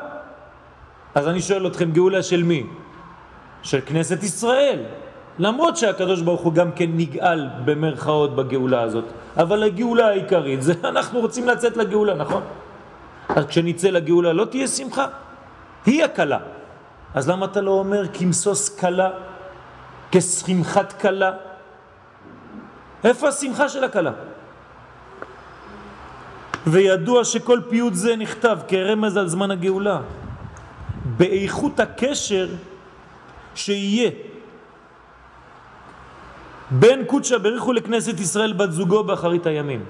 אז 1.15 1.29
אני 1.29 1.43
שואל 1.43 1.67
אתכם, 1.67 1.91
גאולה 1.91 2.23
של 2.23 2.43
מי? 2.43 2.67
של 3.63 3.81
כנסת 3.87 4.23
ישראל. 4.23 4.83
למרות 5.39 5.77
שהקדוש 5.77 6.21
ברוך 6.21 6.41
הוא 6.41 6.53
גם 6.53 6.73
כן 6.73 6.91
נגאל 6.95 7.49
במרכאות 7.65 8.37
בגאולה 8.37 8.83
הזאת. 8.83 9.05
אבל 9.37 9.63
הגאולה 9.63 10.09
העיקרית 10.09 10.63
זה 10.63 10.75
אנחנו 10.93 11.21
רוצים 11.21 11.49
לצאת 11.49 11.77
לגאולה, 11.77 12.15
נכון? 12.15 12.43
אז 13.29 13.45
כשניצא 13.47 13.89
לגאולה 13.89 14.33
לא 14.33 14.45
תהיה 14.45 14.69
שמחה? 14.69 15.07
היא 15.87 16.05
הקלה. 16.05 16.39
אז 17.15 17.29
למה 17.29 17.47
אתה 17.47 17.61
לא 17.61 17.71
אומר 17.71 18.03
כמסוס 18.13 18.69
קלה, 18.79 19.11
כשמחת 20.13 20.93
קלה? 20.93 21.33
איפה 23.05 23.29
השמחה 23.29 23.69
של 23.69 23.85
הקלה? 23.85 24.13
וידוע 26.67 27.25
שכל 27.25 27.61
פיוט 27.69 27.95
זה 27.95 28.17
נכתב 28.17 28.59
כרמז 28.69 29.17
על 29.17 29.29
זמן 29.29 29.51
הגאולה. 29.51 30.01
באיכות 31.17 31.81
הקשר 31.81 32.49
שיהיה 33.55 34.11
בין 36.71 37.05
קודשא 37.05 37.39
בריחו 37.39 37.73
לכנסת 37.73 38.21
ישראל 38.21 38.53
בת 38.53 38.73
זוגו 38.73 39.05
באחרית 39.05 39.47
הימים. 39.47 39.85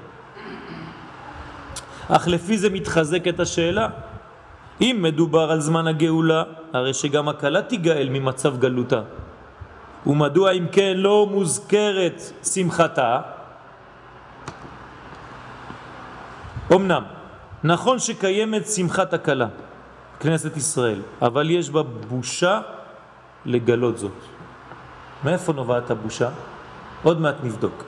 אך 2.09 2.29
לפי 2.29 2.59
זה 2.59 2.71
מתחזקת 2.71 3.41
השאלה, 3.41 3.89
אם 4.81 4.99
מדובר 5.01 5.51
על 5.51 5.61
זמן 5.61 5.87
הגאולה, 5.87 6.43
הרי 6.73 6.95
שגם 6.95 7.29
הקלה 7.29 7.63
תיגאל 7.63 8.09
ממצב 8.11 8.59
גלותה. 8.59 9.03
ומדוע 10.07 10.51
אם 10.51 10.67
כן 10.73 10.93
לא 10.97 11.29
מוזכרת 11.31 12.23
שמחתה? 12.45 13.21
אמנם, 16.73 17.03
נכון 17.65 17.99
שקיימת 17.99 18.67
שמחת 18.67 19.13
הקלה, 19.15 19.47
כנסת 20.21 20.57
ישראל, 20.57 21.03
אבל 21.23 21.51
יש 21.51 21.71
בה 21.71 21.83
בושה 21.83 22.61
לגלות 23.47 23.99
זאת. 23.99 24.19
מאיפה 25.25 25.53
נובעת 25.53 25.91
הבושה? 25.91 26.29
עוד 27.03 27.21
מעט 27.21 27.35
נבדוק. 27.43 27.85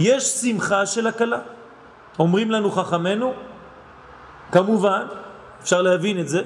יש 0.00 0.24
שמחה 0.24 0.86
של 0.86 1.06
הקלה. 1.06 1.38
אומרים 2.18 2.50
לנו 2.50 2.70
חכמנו, 2.70 3.34
כמובן, 4.52 5.06
אפשר 5.62 5.82
להבין 5.82 6.20
את 6.20 6.28
זה, 6.28 6.42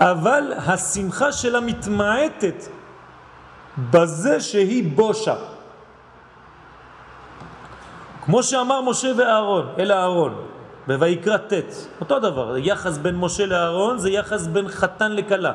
אבל 0.00 0.52
השמחה 0.66 1.32
שלה 1.32 1.60
מתמעטת 1.60 2.64
בזה 3.90 4.40
שהיא 4.40 4.92
בושה. 4.96 5.34
כמו 8.30 8.42
שאמר 8.42 8.80
משה 8.80 9.08
ואהרון, 9.16 9.66
אל 9.78 9.92
אהרון, 9.92 10.34
בויקרא 10.86 11.36
ט', 11.36 11.52
אותו 12.00 12.18
דבר, 12.18 12.56
יחס 12.58 12.98
בין 12.98 13.14
משה 13.14 13.46
לאהרון 13.46 13.98
זה 13.98 14.10
יחס 14.10 14.46
בין 14.46 14.68
חתן 14.68 15.12
לקלה. 15.12 15.52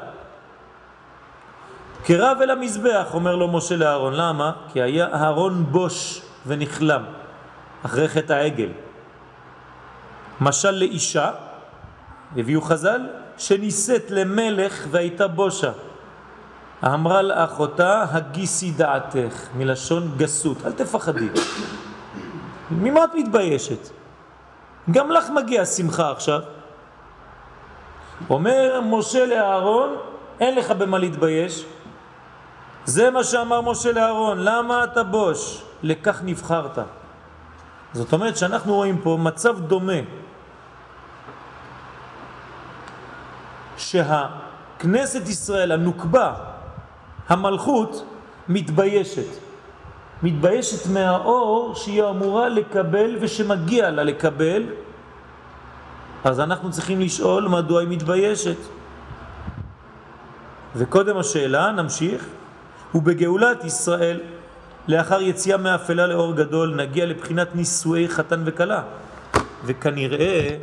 קרב 2.03 2.38
אל 2.41 2.50
המזבח, 2.50 3.08
אומר 3.13 3.36
לו 3.36 3.48
משה 3.48 3.75
לאהרון, 3.75 4.13
למה? 4.13 4.51
כי 4.74 4.82
היה 4.82 5.08
אהרון 5.13 5.65
בוש 5.72 6.22
ונכלם 6.48 7.03
אחרי 7.86 8.08
חטא 8.08 8.34
העגל. 8.34 8.70
משל 10.41 10.72
לאישה, 10.72 11.32
הביאו 12.38 12.62
חז"ל, 12.62 13.01
שניסית 13.38 14.12
למלך 14.12 14.88
והייתה 14.91 15.27
בושה. 15.27 15.72
אמרה 16.86 17.22
לאחותה, 17.22 18.05
הגיסי 18.12 18.72
דעתך, 18.72 19.48
מלשון 19.58 20.12
גסות, 20.17 20.58
אל 20.65 20.72
תפחדי. 20.72 21.29
ממה 22.72 23.04
את 23.04 23.10
מתביישת? 23.16 23.90
גם 24.92 25.12
לך 25.12 25.30
מגיע 25.30 25.66
שמחה 25.66 26.12
עכשיו. 26.12 26.40
אומר 28.30 28.82
משה 28.84 29.26
לאהרון, 29.26 29.96
אין 30.40 30.56
לך 30.56 30.72
במה 30.72 30.98
להתבייש. 30.98 31.66
זה 32.86 33.10
מה 33.10 33.24
שאמר 33.24 33.62
משה 33.62 33.92
לאהרון, 33.92 34.38
למה 34.40 34.84
אתה 34.84 35.04
בוש? 35.04 35.64
לכך 35.84 36.22
נבחרת. 36.24 36.78
זאת 37.94 38.14
אומרת 38.14 38.38
שאנחנו 38.38 38.74
רואים 38.74 39.02
פה 39.02 39.18
מצב 39.22 39.60
דומה 39.60 40.02
שהכנסת 43.78 45.30
ישראל, 45.30 45.72
הנוקבה, 45.72 46.34
המלכות, 47.28 48.06
מתביישת. 48.50 49.45
מתביישת 50.24 50.90
מהאור 50.90 51.76
שהיא 51.76 52.04
אמורה 52.04 52.50
לקבל 52.50 53.18
ושמגיע 53.22 53.92
לה 53.92 54.04
לקבל, 54.04 54.64
אז 56.24 56.40
אנחנו 56.40 56.72
צריכים 56.72 57.02
לשאול 57.02 57.48
מדוע 57.48 57.82
היא 57.82 57.90
מתביישת. 57.90 58.58
וקודם 60.76 61.18
השאלה, 61.18 61.72
נמשיך, 61.72 62.26
ובגאולת 62.96 63.64
ישראל, 63.64 64.20
לאחר 64.88 65.22
יציאה 65.22 65.58
מאפלה 65.58 66.08
לאור 66.08 66.34
גדול, 66.34 66.76
נגיע 66.76 67.06
לבחינת 67.06 67.56
נישואי 67.56 68.10
חתן 68.10 68.42
וקלה. 68.46 68.82
וכנראה 69.66 70.58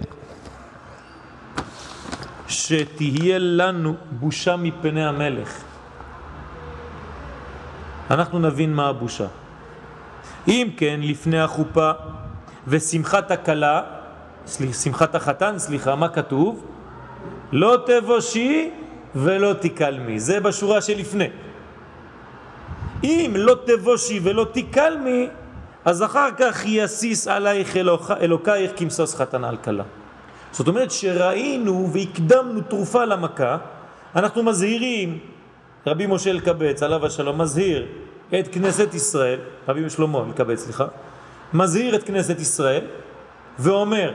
שתהיה 2.49 3.39
לנו 3.39 3.95
בושה 4.11 4.57
מפני 4.57 5.07
המלך. 5.07 5.63
אנחנו 8.11 8.38
נבין 8.38 8.75
מה 8.75 8.87
הבושה. 8.88 9.27
אם 10.48 10.68
כן, 10.76 11.00
לפני 11.02 11.40
החופה 11.40 11.90
ושמחת 12.68 13.31
הקלה, 13.31 13.83
שמחת 14.83 15.14
החתן, 15.14 15.55
סליחה, 15.59 15.96
מה 15.96 16.09
כתוב? 16.09 16.64
לא 17.52 17.76
תבושי 17.87 18.70
ולא 19.14 19.52
תקלמי. 19.52 20.20
זה 20.20 20.40
בשורה 20.40 20.81
שלפני. 20.81 21.28
אם 23.05 23.33
לא 23.35 23.57
תבושי 23.66 24.20
ולא 24.22 24.46
תקלמי, 24.52 25.28
אז 25.85 26.02
אחר 26.02 26.28
כך 26.38 26.62
יסיס 26.66 27.28
עלייך 27.28 27.76
אלוקייך 28.20 28.72
כמסוס 28.76 29.14
חתן 29.14 29.44
על 29.44 29.57
כלה. 29.57 29.85
זאת 30.52 30.68
אומרת 30.68 30.90
שראינו 30.90 31.90
והקדמנו 31.92 32.61
תרופה 32.61 33.05
למכה, 33.05 33.57
אנחנו 34.16 34.42
מזהירים, 34.42 35.18
רבי 35.87 36.07
משה 36.07 36.31
אלקבץ, 36.31 36.83
עליו 36.83 37.07
השלום, 37.07 37.40
מזהיר 37.40 37.87
את 38.40 38.49
כנסת 38.53 38.95
ישראל, 38.95 39.40
רבי 39.68 39.90
שלמה 39.90 40.25
אלקבץ, 40.29 40.59
סליחה, 40.59 40.87
מזהיר 41.55 41.95
את 41.95 42.03
כנסת 42.03 42.40
ישראל 42.40 42.85
ואומר, 43.59 44.12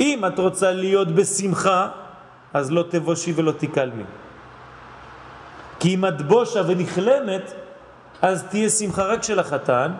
אם 0.00 0.24
את 0.26 0.38
רוצה 0.38 0.72
להיות 0.72 1.08
בשמחה, 1.08 1.88
אז 2.54 2.70
לא 2.72 2.84
תבושי 2.88 3.32
ולא 3.36 3.52
תקלמי. 3.52 4.04
כי 5.80 5.94
אם 5.94 6.04
את 6.04 6.22
בושה 6.22 6.62
ונכלמת, 6.66 7.52
אז 8.22 8.44
תהיה 8.50 8.70
שמחה 8.70 9.04
רק 9.04 9.22
של 9.22 9.38
החתן, 9.38 9.92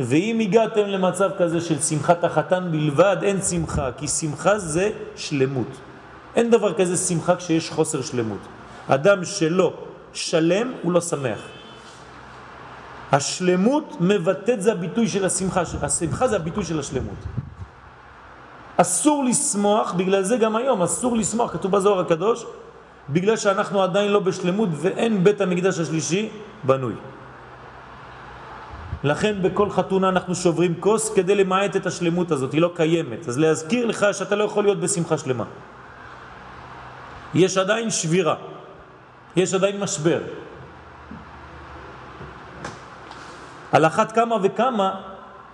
ואם 0.00 0.38
הגעתם 0.40 0.86
למצב 0.86 1.30
כזה 1.38 1.60
של 1.60 1.80
שמחת 1.80 2.24
החתן 2.24 2.68
בלבד, 2.70 3.16
אין 3.22 3.42
שמחה, 3.42 3.88
כי 3.96 4.08
שמחה 4.08 4.58
זה 4.58 4.90
שלמות. 5.16 5.66
אין 6.36 6.50
דבר 6.50 6.74
כזה 6.74 6.96
שמחה 6.96 7.36
כשיש 7.36 7.70
חוסר 7.70 8.02
שלמות. 8.02 8.38
אדם 8.88 9.24
שלא 9.24 9.72
שלם 10.12 10.72
הוא 10.82 10.92
לא 10.92 11.00
שמח. 11.00 11.40
השלמות 13.12 13.96
מבטאת 14.00 14.62
זה 14.62 14.72
הביטוי 14.72 15.08
של 15.08 15.24
השמחה, 15.24 15.62
השמחה 15.82 16.28
זה 16.28 16.36
הביטוי 16.36 16.64
של 16.64 16.78
השלמות. 16.78 17.18
אסור 18.76 19.24
לשמוח, 19.24 19.92
בגלל 19.92 20.22
זה 20.22 20.36
גם 20.36 20.56
היום 20.56 20.82
אסור 20.82 21.16
לשמוח, 21.16 21.52
כתוב 21.52 21.72
בזוהר 21.72 22.00
הקדוש, 22.00 22.44
בגלל 23.10 23.36
שאנחנו 23.36 23.82
עדיין 23.82 24.12
לא 24.12 24.20
בשלמות 24.20 24.68
ואין 24.72 25.24
בית 25.24 25.40
המקדש 25.40 25.78
השלישי 25.78 26.28
בנוי. 26.64 26.94
לכן 29.04 29.42
בכל 29.42 29.70
חתונה 29.70 30.08
אנחנו 30.08 30.34
שוברים 30.34 30.74
כוס 30.80 31.14
כדי 31.14 31.34
למעט 31.34 31.76
את 31.76 31.86
השלמות 31.86 32.30
הזאת, 32.30 32.52
היא 32.52 32.60
לא 32.60 32.72
קיימת. 32.76 33.28
אז 33.28 33.38
להזכיר 33.38 33.86
לך 33.86 34.06
שאתה 34.12 34.36
לא 34.36 34.44
יכול 34.44 34.64
להיות 34.64 34.80
בשמחה 34.80 35.18
שלמה. 35.18 35.44
יש 37.34 37.58
עדיין 37.58 37.90
שבירה, 37.90 38.34
יש 39.36 39.54
עדיין 39.54 39.80
משבר. 39.80 40.20
על 43.72 43.86
אחת 43.86 44.12
כמה 44.12 44.36
וכמה 44.42 45.00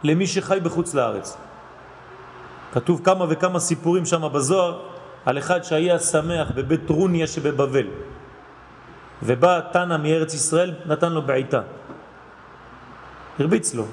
למי 0.03 0.27
שחי 0.27 0.59
בחוץ 0.63 0.95
לארץ. 0.95 1.37
כתוב 2.73 3.01
כמה 3.05 3.25
וכמה 3.29 3.59
סיפורים 3.61 4.07
שם 4.07 4.29
בזוהר 4.33 4.81
על 5.27 5.39
אחד 5.39 5.65
שהיה 5.65 5.99
שמח 5.99 6.51
בבית 6.55 6.91
רוניה 6.91 7.27
שבבבל 7.27 7.87
ובא 9.23 9.61
תנא 9.73 9.97
מארץ 9.97 10.35
ישראל, 10.35 10.75
נתן 10.87 11.13
לו 11.13 11.23
בעיטה. 11.23 11.61
הרביץ 13.39 13.75
לו. 13.75 13.85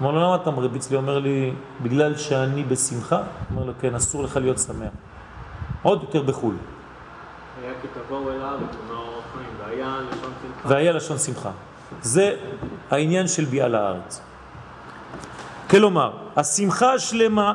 אמר 0.00 0.10
לו, 0.10 0.20
למה 0.20 0.36
אתה 0.36 0.50
מרביץ 0.50 0.90
לי? 0.90 0.96
אומר 0.96 1.18
לי, 1.18 1.52
בגלל 1.82 2.16
שאני 2.16 2.64
בשמחה? 2.64 3.22
אומר 3.50 3.64
לו, 3.64 3.72
כן, 3.80 3.94
אסור 3.94 4.24
לך 4.24 4.36
להיות 4.36 4.58
שמח. 4.58 4.92
עוד 5.82 6.02
יותר 6.02 6.22
בחו"ל. 6.22 6.54
היה 7.62 7.72
כי 7.82 7.88
תבואו 7.88 8.30
אליו, 8.30 8.58
והיה 9.58 9.98
לשון 10.10 10.32
שמחה. 10.42 10.68
והיה 10.68 10.92
לשון 10.92 11.18
שמחה. 11.18 11.50
זה 12.02 12.36
העניין 12.90 13.28
של 13.28 13.44
ביאה 13.44 13.68
לארץ. 13.68 14.20
כלומר, 15.70 16.12
השמחה 16.36 16.92
השלמה 16.92 17.54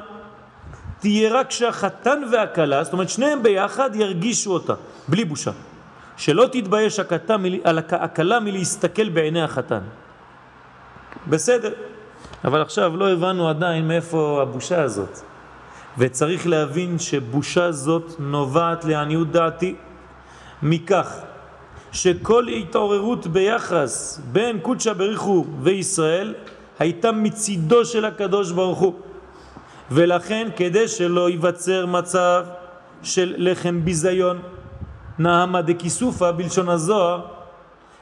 תהיה 0.99 1.33
רק 1.33 1.47
כשהחתן 1.47 2.21
והכלה, 2.31 2.83
זאת 2.83 2.93
אומרת 2.93 3.09
שניהם 3.09 3.43
ביחד 3.43 3.95
ירגישו 3.95 4.53
אותה, 4.53 4.73
בלי 5.07 5.25
בושה. 5.25 5.51
שלא 6.17 6.47
תתבייש 6.51 6.99
הכלה 7.91 8.39
מלהסתכל 8.39 9.09
בעיני 9.09 9.41
החתן. 9.41 9.81
בסדר. 11.27 11.73
אבל 12.45 12.61
עכשיו 12.61 12.97
לא 12.97 13.11
הבנו 13.11 13.49
עדיין 13.49 13.87
מאיפה 13.87 14.39
הבושה 14.41 14.81
הזאת. 14.81 15.19
וצריך 15.97 16.47
להבין 16.47 16.99
שבושה 16.99 17.71
זאת 17.71 18.11
נובעת 18.19 18.85
לעניות 18.85 19.31
דעתי 19.31 19.75
מכך 20.61 21.19
שכל 21.93 22.47
התעוררות 22.47 23.27
ביחס 23.27 24.19
בין 24.31 24.59
קודשא 24.59 24.93
בריחו 24.93 25.45
וישראל 25.61 26.33
הייתה 26.79 27.11
מצידו 27.11 27.85
של 27.85 28.05
הקדוש 28.05 28.51
ברוך 28.51 28.79
הוא. 28.79 28.93
ולכן 29.91 30.47
כדי 30.55 30.87
שלא 30.87 31.29
ייווצר 31.29 31.85
מצב 31.85 32.45
של 33.03 33.35
לחם 33.37 33.79
ביזיון 33.83 34.39
נעמה 35.19 35.61
דקיסופה 35.61 36.31
בלשון 36.31 36.69
הזוהר 36.69 37.21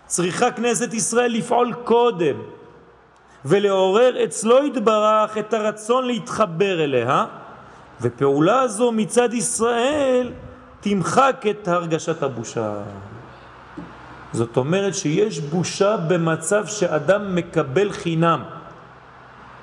צריכה 0.05 0.51
כנסת 0.51 0.93
ישראל 0.93 1.31
לפעול 1.31 1.73
קודם 1.83 2.35
ולעורר 3.45 4.23
אצלו 4.23 4.65
יתברך 4.65 5.37
את 5.37 5.53
הרצון 5.53 6.05
להתחבר 6.05 6.83
אליה 6.83 7.25
ופעולה 8.01 8.67
זו 8.67 8.91
מצד 8.91 9.33
ישראל 9.33 10.31
תמחק 10.79 11.45
את 11.49 11.67
הרגשת 11.67 12.23
הבושה. 12.23 12.73
זאת 14.33 14.57
אומרת 14.57 14.95
שיש 14.95 15.39
בושה 15.39 15.97
במצב 15.97 16.65
שאדם 16.65 17.35
מקבל 17.35 17.91
חינם. 17.91 18.43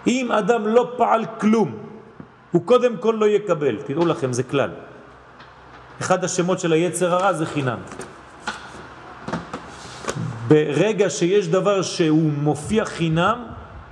אם 0.07 0.33
אדם 0.33 0.67
לא 0.67 0.93
פעל 0.97 1.25
כלום, 1.41 1.77
הוא 2.53 2.63
קודם 2.65 2.97
כל 2.97 3.17
לא 3.19 3.27
יקבל. 3.27 3.77
תראו 3.87 4.07
לכם, 4.07 4.33
זה 4.33 4.43
כלל. 4.43 4.71
אחד 6.01 6.25
השמות 6.25 6.61
של 6.61 6.73
היצר 6.73 7.15
הרע 7.15 7.33
זה 7.33 7.47
חינם. 7.47 7.79
ברגע 10.49 11.11
שיש 11.11 11.49
דבר 11.49 11.83
שהוא 11.83 12.33
מופיע 12.33 12.85
חינם, 12.85 13.45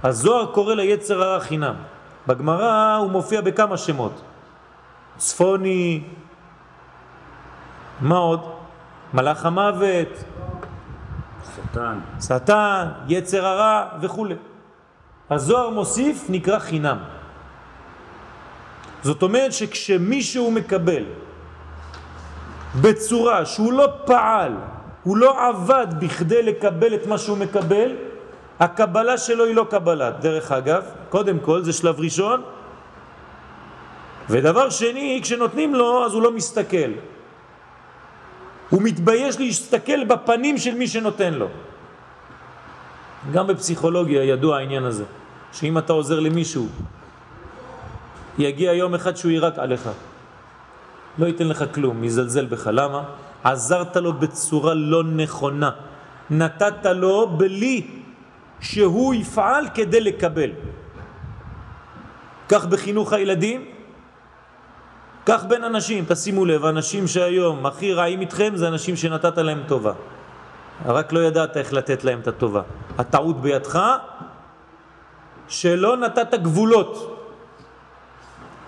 הזוהר 0.02 0.46
קורא 0.52 0.74
ליצר 0.74 1.22
הרע 1.22 1.40
חינם. 1.40 1.74
בגמרא 2.26 2.96
הוא 2.96 3.10
מופיע 3.10 3.40
בכמה 3.40 3.76
שמות. 3.76 4.12
צפוני, 5.16 6.02
מה 8.00 8.16
עוד? 8.16 8.40
מלאך 9.14 9.46
המוות, 9.46 10.24
שטן. 11.76 11.98
שטן, 12.20 12.88
יצר 13.08 13.46
הרע 13.46 13.84
וכו'. 14.00 14.26
הזוהר 15.30 15.70
מוסיף 15.70 16.24
נקרא 16.28 16.58
חינם. 16.58 16.98
זאת 19.02 19.22
אומרת 19.22 19.52
שכשמישהו 19.52 20.50
מקבל 20.50 21.04
בצורה 22.80 23.44
שהוא 23.46 23.72
לא 23.72 23.88
פעל, 24.04 24.52
הוא 25.02 25.16
לא 25.16 25.48
עבד 25.48 25.86
בכדי 26.00 26.42
לקבל 26.42 26.94
את 26.94 27.06
מה 27.06 27.18
שהוא 27.18 27.38
מקבל, 27.38 27.96
הקבלה 28.60 29.18
שלו 29.18 29.44
היא 29.44 29.54
לא 29.54 29.66
קבלה. 29.70 30.10
דרך 30.10 30.52
אגב, 30.52 30.82
קודם 31.08 31.38
כל 31.38 31.62
זה 31.62 31.72
שלב 31.72 32.00
ראשון, 32.00 32.42
ודבר 34.30 34.70
שני, 34.70 35.20
כשנותנים 35.22 35.74
לו 35.74 36.04
אז 36.04 36.12
הוא 36.14 36.22
לא 36.22 36.32
מסתכל. 36.32 36.90
הוא 38.70 38.82
מתבייש 38.82 39.38
להסתכל 39.38 40.04
בפנים 40.04 40.58
של 40.58 40.74
מי 40.74 40.88
שנותן 40.88 41.34
לו. 41.34 41.65
גם 43.32 43.46
בפסיכולוגיה 43.46 44.24
ידוע 44.24 44.56
העניין 44.56 44.84
הזה, 44.84 45.04
שאם 45.52 45.78
אתה 45.78 45.92
עוזר 45.92 46.20
למישהו, 46.20 46.66
יגיע 48.38 48.72
יום 48.72 48.94
אחד 48.94 49.16
שהוא 49.16 49.32
ירק 49.32 49.58
עליך. 49.58 49.88
לא 51.18 51.26
ייתן 51.26 51.48
לך 51.48 51.64
כלום, 51.74 52.04
יזלזל 52.04 52.46
בך. 52.46 52.66
למה? 52.72 53.02
עזרת 53.44 53.96
לו 53.96 54.12
בצורה 54.12 54.74
לא 54.74 55.04
נכונה. 55.04 55.70
נתת 56.30 56.86
לו 56.86 57.28
בלי 57.36 57.86
שהוא 58.60 59.14
יפעל 59.14 59.68
כדי 59.74 60.00
לקבל. 60.00 60.50
כך 62.48 62.66
בחינוך 62.66 63.12
הילדים, 63.12 63.64
כך 65.26 65.44
בין 65.44 65.64
אנשים. 65.64 66.04
תשימו 66.08 66.44
לב, 66.44 66.64
אנשים 66.64 67.06
שהיום 67.06 67.66
הכי 67.66 67.92
רעים 67.92 68.20
איתכם 68.20 68.52
זה 68.54 68.68
אנשים 68.68 68.96
שנתת 68.96 69.38
להם 69.38 69.62
טובה. 69.66 69.92
רק 70.84 71.12
לא 71.12 71.20
ידעת 71.20 71.56
איך 71.56 71.72
לתת 71.72 72.04
להם 72.04 72.20
את 72.20 72.28
הטובה. 72.28 72.62
הטעות 72.98 73.40
בידך 73.40 73.80
שלא 75.48 75.96
נתת 75.96 76.34
גבולות 76.34 77.22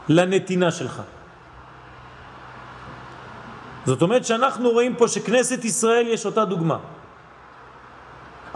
לנתינה 0.09 0.71
שלך. 0.71 1.03
זאת 3.87 4.03
אומרת 4.03 4.25
שאנחנו 4.25 4.71
רואים 4.71 4.97
פה 4.97 5.09
שכנסת 5.09 5.65
ישראל 5.65 6.07
יש 6.07 6.27
אותה 6.27 6.45
דוגמה. 6.45 6.79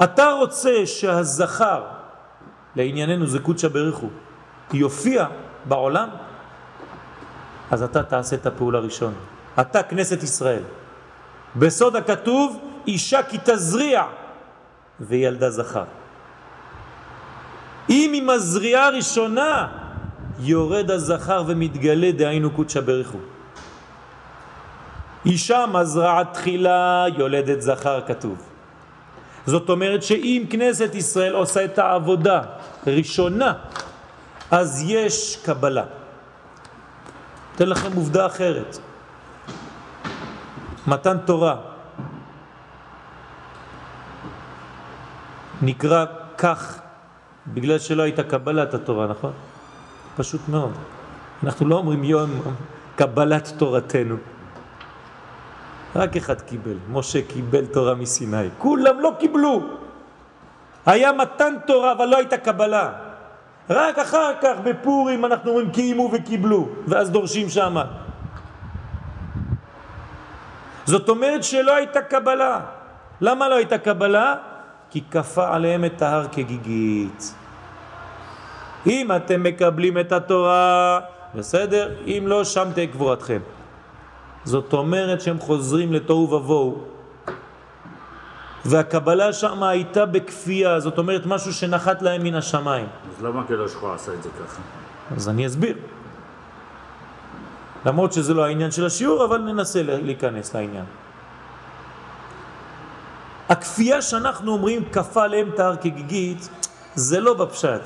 אתה 0.05 0.33
רוצה 0.33 0.87
שהזכר, 0.87 1.83
לענייננו 2.77 3.27
זה 3.27 3.39
קודשא 3.39 3.69
בריחו, 3.69 4.09
יופיע 4.73 5.27
בעולם, 5.65 6.09
אז 7.71 7.83
אתה 7.83 8.03
תעשה 8.03 8.37
את 8.37 8.47
הפעולה 8.47 8.79
הראשון. 8.79 9.15
אתה 9.61 9.83
כנסת 9.83 10.23
ישראל. 10.23 10.63
בסוד 11.57 11.97
הכתוב, 11.97 12.72
אישה 12.87 13.23
כי 13.23 13.39
תזריע 13.45 14.05
וילדה 15.01 15.51
זכר. 15.51 15.85
אם 17.89 18.13
עם 18.15 18.31
הזריעה 18.31 18.87
הראשונה 18.87 19.69
יורד 20.41 20.91
הזכר 20.91 21.45
ומתגלה 21.47 22.13
דהיינו 22.13 22.51
קודשא 22.51 22.81
בריחו. 22.81 23.19
אישה 25.27 25.65
מזרעת 25.73 26.33
תחילה 26.33 27.05
יולדת 27.17 27.63
זכר 27.63 28.01
כתוב. 28.07 28.37
זאת 29.47 29.69
אומרת 29.69 30.03
שאם 30.03 30.45
כנסת 30.51 30.95
ישראל 30.95 31.35
עושה 31.35 31.65
את 31.65 31.79
העבודה 31.79 32.41
ראשונה, 32.87 33.55
אז 34.51 34.85
יש 34.87 35.39
קבלה. 35.45 35.85
אתן 37.57 37.69
לכם 37.69 37.93
עובדה 37.97 38.27
אחרת. 38.27 38.79
מתן 40.87 41.19
תורה 41.19 41.72
נקרא 45.63 46.05
כך 46.39 46.81
בגלל 47.47 47.79
שלא 47.79 48.03
הייתה 48.03 48.23
קבלת 48.23 48.75
התורה, 48.75 49.07
נכון? 49.07 49.33
פשוט 50.17 50.41
מאוד. 50.49 50.73
אנחנו 51.45 51.69
לא 51.69 51.77
אומרים 51.77 52.05
יום 52.05 52.31
קבלת 52.97 53.53
תורתנו. 53.57 54.17
רק 55.97 56.17
אחד 56.17 56.41
קיבל, 56.41 56.77
משה 56.91 57.23
קיבל 57.23 57.67
תורה 57.67 57.95
מסיני. 57.95 58.49
כולם 58.59 59.01
לא 59.01 59.13
קיבלו. 59.19 59.63
היה 60.87 61.13
מתן 61.13 61.55
תורה 61.67 61.93
אבל 61.93 62.07
לא 62.07 62.17
הייתה 62.17 62.37
קבלה. 62.37 62.93
רק 63.71 63.99
אחר 63.99 64.33
כך 64.43 64.55
בפורים 64.65 65.25
אנחנו 65.25 65.51
אומרים 65.51 65.71
קיימו 65.71 66.11
וקיבלו, 66.13 66.69
ואז 66.87 67.11
דורשים 67.11 67.49
שם. 67.49 67.77
זאת 70.85 71.09
אומרת 71.09 71.45
שלא 71.45 71.75
הייתה 71.75 72.03
קבלה. 72.03 72.61
למה 73.21 73.49
לא 73.49 73.55
הייתה 73.55 73.79
קבלה? 73.79 74.35
כי 74.93 75.01
כפה 75.11 75.55
עליהם 75.55 75.85
את 75.85 76.03
ההר 76.03 76.27
כגיגית. 76.33 77.35
אם 78.87 79.09
אתם 79.17 79.43
מקבלים 79.43 79.99
את 79.99 80.13
התורה, 80.13 81.01
בסדר, 81.35 81.91
אם 82.07 82.25
לא, 82.27 82.45
שם 82.45 82.69
תהיה 82.75 82.87
קבורתכם. 82.87 83.39
זאת 84.45 84.73
אומרת 84.73 85.21
שהם 85.21 85.39
חוזרים 85.39 85.93
לתוהו 85.93 86.31
ובוהו. 86.31 86.85
והקבלה 88.65 89.33
שם 89.33 89.63
הייתה 89.63 90.07
בכפייה, 90.07 90.81
זאת 90.81 90.99
אומרת 90.99 91.27
משהו 91.27 91.53
שנחת 91.53 92.03
להם 92.03 92.23
מן 92.23 92.35
השמיים. 92.35 92.87
אז 93.17 93.25
למה 93.25 93.41
הקדוש 93.41 93.75
ברוך 93.75 93.95
עשה 93.95 94.15
את 94.15 94.23
זה 94.23 94.29
ככה? 94.29 94.63
אז 95.17 95.29
אני 95.29 95.47
אסביר. 95.47 95.77
למרות 97.87 98.13
שזה 98.13 98.35
לא 98.35 98.45
העניין 98.45 98.71
של 98.71 98.87
השיעור, 98.87 99.25
אבל 99.25 99.39
ננסה 99.39 99.83
להיכנס 99.83 100.55
לעניין. 100.55 100.85
הכפייה 103.53 104.03
שאנחנו 104.03 104.53
אומרים 104.53 104.85
כפה 104.85 105.25
עליהם 105.25 105.51
תהר 105.57 105.77
כגיגית, 105.77 106.49
זה 106.95 107.21
לא 107.21 107.35
בפשט. 107.35 107.81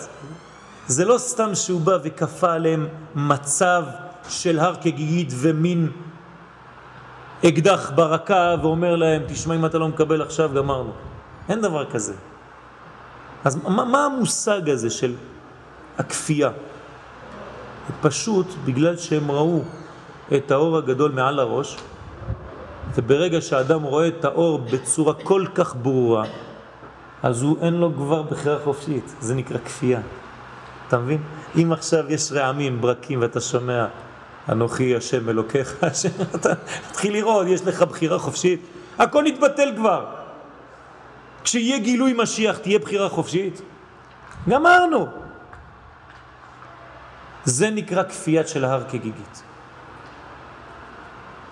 זה 0.86 1.04
לא 1.04 1.18
סתם 1.18 1.54
שהוא 1.54 1.80
בא 1.80 1.98
וכפה 2.02 2.52
עליהם 2.52 2.88
מצב 3.14 3.84
של 4.28 4.58
הר 4.58 4.74
כגיגית 4.74 5.28
ומין 5.30 5.90
אקדח 7.44 7.90
ברקה 7.94 8.54
ואומר 8.62 8.96
להם, 8.96 9.22
תשמע, 9.28 9.54
אם 9.54 9.66
אתה 9.66 9.78
לא 9.78 9.88
מקבל 9.88 10.22
עכשיו, 10.22 10.50
גמרנו. 10.54 10.92
אין 11.48 11.60
דבר 11.60 11.90
כזה. 11.90 12.14
אז 13.44 13.56
מה, 13.56 13.84
מה 13.84 14.04
המושג 14.04 14.70
הזה 14.70 14.90
של 14.90 15.14
הכפייה? 15.98 16.50
פשוט 18.00 18.46
בגלל 18.64 18.96
שהם 18.96 19.30
ראו 19.30 19.62
את 20.36 20.50
האור 20.50 20.78
הגדול 20.78 21.10
מעל 21.12 21.38
הראש, 21.38 21.76
וברגע 22.94 23.40
שהאדם 23.40 23.82
רואה 23.82 24.08
את 24.08 24.24
האור 24.24 24.58
בצורה 24.58 25.14
כל 25.14 25.46
כך 25.54 25.74
ברורה, 25.82 26.24
אז 27.22 27.42
הוא 27.42 27.56
אין 27.62 27.74
לו 27.74 27.92
כבר 27.96 28.22
בחירה 28.22 28.58
חופשית, 28.64 29.14
זה 29.20 29.34
נקרא 29.34 29.58
כפייה. 29.58 30.00
אתה 30.88 30.98
מבין? 30.98 31.22
אם 31.56 31.72
עכשיו 31.72 32.12
יש 32.12 32.32
רעמים, 32.32 32.80
ברקים, 32.80 33.20
ואתה 33.20 33.40
שומע 33.40 33.86
אנוכי 34.48 34.96
השם 34.96 35.28
אלוקיך, 35.28 35.84
אתה 36.34 36.54
תתחיל 36.90 37.12
לראות, 37.12 37.46
יש 37.46 37.62
לך 37.66 37.82
בחירה 37.82 38.18
חופשית, 38.18 38.60
הכל 38.98 39.22
נתבטל 39.22 39.72
כבר. 39.76 40.04
כשיהיה 41.44 41.78
גילוי 41.78 42.14
משיח 42.16 42.58
תהיה 42.58 42.78
בחירה 42.78 43.08
חופשית? 43.08 43.62
גמרנו. 44.48 45.06
זה 47.44 47.70
נקרא 47.70 48.02
כפיית 48.02 48.48
של 48.48 48.64
ההר 48.64 48.82
כגיגית. 48.88 49.42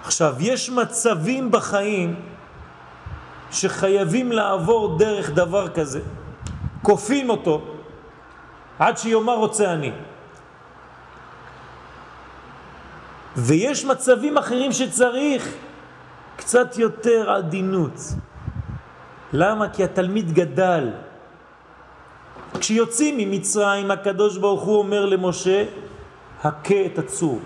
עכשיו, 0.05 0.35
יש 0.39 0.71
מצבים 0.71 1.51
בחיים 1.51 2.15
שחייבים 3.51 4.33
לעבור 4.33 4.99
דרך 4.99 5.31
דבר 5.31 5.69
כזה. 5.69 6.01
כופים 6.83 7.31
אותו 7.31 7.63
עד 8.79 8.99
שיאמר 8.99 9.35
רוצה 9.35 9.73
אני. 9.73 9.93
ויש 13.37 13.85
מצבים 13.85 14.39
אחרים 14.39 14.73
שצריך 14.73 15.55
קצת 16.37 16.79
יותר 16.79 17.31
עדינות. 17.31 18.01
למה? 19.33 19.69
כי 19.69 19.85
התלמיד 19.85 20.33
גדל. 20.33 20.91
כשיוצאים 22.61 23.19
ממצרים, 23.19 23.91
הקדוש 23.91 24.39
ברוך 24.39 24.63
הוא 24.63 24.79
אומר 24.79 25.07
למשה, 25.07 25.65
הכה 26.43 26.87
את 26.87 26.99
הצור. 26.99 27.41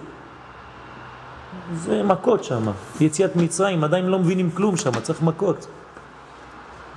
זה 1.74 2.02
מכות 2.02 2.44
שם. 2.44 2.62
יציאת 3.00 3.36
מצרים, 3.36 3.84
עדיין 3.84 4.06
לא 4.06 4.18
מבינים 4.18 4.50
כלום 4.50 4.76
שם, 4.76 5.00
צריך 5.00 5.22
מכות. 5.22 5.66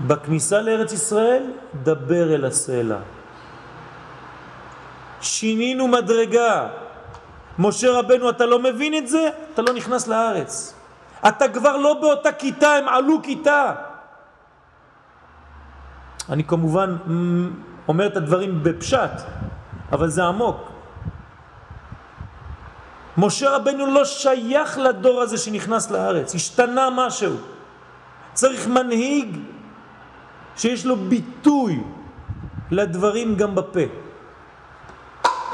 בכניסה 0.08 0.62
לארץ 0.62 0.94
ישראל, 0.94 1.44
דבר 1.84 2.36
אל 2.36 2.46
הסלע. 2.46 2.98
שינינו 5.22 5.88
מדרגה. 5.88 6.68
משה 7.60 7.92
רבנו, 8.00 8.30
אתה 8.30 8.46
לא 8.46 8.60
מבין 8.60 8.94
את 8.96 9.08
זה? 9.08 9.30
אתה 9.54 9.62
לא 9.62 9.74
נכנס 9.74 10.08
לארץ. 10.08 10.74
אתה 11.28 11.50
כבר 11.50 11.78
לא 11.78 11.94
באותה 12.02 12.32
כיתה, 12.32 12.74
הם 12.74 12.88
עלו 12.88 13.20
כיתה. 13.24 13.74
אני 16.30 16.44
כמובן 16.44 16.98
אומר 17.88 18.08
את 18.08 18.18
הדברים 18.18 18.64
בפשט, 18.64 19.12
אבל 19.92 20.10
זה 20.10 20.24
עמוק. 20.24 20.71
משה 23.18 23.56
רבנו 23.56 23.86
לא 23.86 24.06
שייך 24.06 24.78
לדור 24.78 25.22
הזה 25.22 25.38
שנכנס 25.38 25.92
לארץ, 25.92 26.36
השתנה 26.36 26.90
משהו. 26.96 27.36
צריך 28.34 28.68
מנהיג 28.68 29.38
שיש 30.58 30.86
לו 30.86 30.96
ביטוי 30.96 31.84
לדברים 32.72 33.36
גם 33.36 33.56
בפה. 33.56 33.80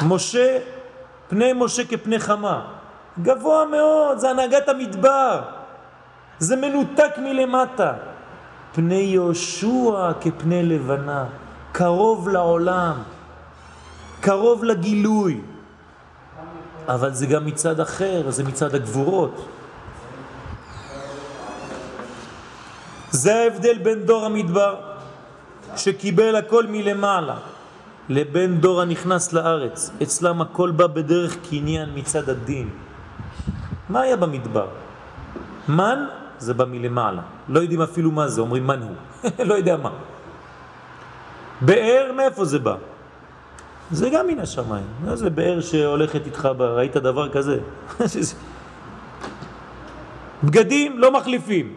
משה, 0.02 0.60
פני 1.28 1.54
משה 1.56 1.86
כפני 1.86 2.20
חמה, 2.20 2.66
גבוה 3.22 3.66
מאוד, 3.66 4.18
זה 4.18 4.30
הנהגת 4.30 4.70
המדבר, 4.70 5.42
זה 6.40 6.56
מנותק 6.56 7.12
מלמטה. 7.18 7.94
פני 8.74 8.96
יהושע 8.96 10.12
כפני 10.22 10.64
לבנה, 10.64 11.26
קרוב 11.72 12.30
לעולם, 12.30 12.94
קרוב 14.22 14.64
לגילוי. 14.64 15.42
אבל 16.88 17.14
זה 17.14 17.26
גם 17.26 17.46
מצד 17.46 17.80
אחר, 17.80 18.30
זה 18.30 18.44
מצד 18.44 18.76
הגבורות. 18.76 19.48
זה 23.12 23.36
ההבדל 23.36 23.78
בין 23.78 24.06
דור 24.06 24.26
המדבר, 24.26 24.76
שקיבל 25.76 26.36
הכל 26.36 26.66
מלמעלה, 26.68 27.38
לבין 28.10 28.62
דור 28.62 28.82
הנכנס 28.82 29.34
לארץ. 29.34 29.92
אצלם 30.04 30.42
הכל 30.42 30.72
בא 30.72 30.88
בדרך 30.88 31.38
קניין 31.50 31.90
מצד 31.96 32.30
הדין. 32.30 32.70
מה 33.90 34.02
היה 34.02 34.16
במדבר? 34.16 34.68
מן 35.68 36.00
זה 36.40 36.54
בא 36.54 36.66
מלמעלה. 36.66 37.22
לא 37.50 37.60
יודעים 37.60 37.82
אפילו 37.82 38.12
מה 38.12 38.28
זה, 38.28 38.42
אומרים 38.42 38.68
מן 38.68 38.82
הוא. 38.82 38.96
לא 39.50 39.54
יודע 39.54 39.78
מה. 39.78 39.92
באר, 41.62 42.12
מאיפה 42.16 42.46
זה 42.46 42.60
בא? 42.60 42.76
זה 43.92 44.10
גם 44.10 44.28
מן 44.28 44.40
השמיים. 44.40 44.86
זה 45.14 45.30
באר 45.30 45.62
שהולכת 45.62 46.26
איתך, 46.26 46.46
ראית 46.60 46.98
דבר 46.98 47.30
כזה? 47.30 47.60
בגדים 50.44 51.00
לא 51.00 51.12
מחליפים. 51.12 51.74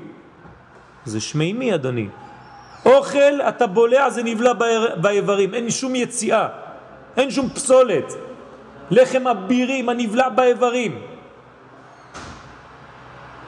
זה 1.05 1.20
שמימי, 1.20 1.75
אדוני. 1.75 2.09
אוכל, 2.87 3.40
אתה 3.49 3.66
בולע, 3.66 4.11
זה 4.11 4.23
נבלע 4.23 4.53
באיברים, 5.01 5.55
אין 5.55 5.70
שום 5.70 5.94
יציאה, 5.94 6.49
אין 7.16 7.31
שום 7.31 7.49
פסולת. 7.49 8.14
לחם 8.90 9.27
אבירים 9.27 9.88
הנבלע 9.88 10.29
באיברים. 10.29 11.03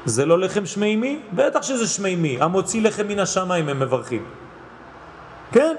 זה 0.05 0.27
לא 0.27 0.39
לחם 0.39 0.67
שמימי? 0.67 1.21
בטח 1.33 1.63
שזה 1.63 1.87
שמימי. 1.87 2.39
המוציא 2.41 2.83
לחם 2.83 3.09
מן 3.09 3.19
השמיים 3.19 3.69
הם 3.69 3.81
מברכים. 3.81 4.25
כן, 5.53 5.75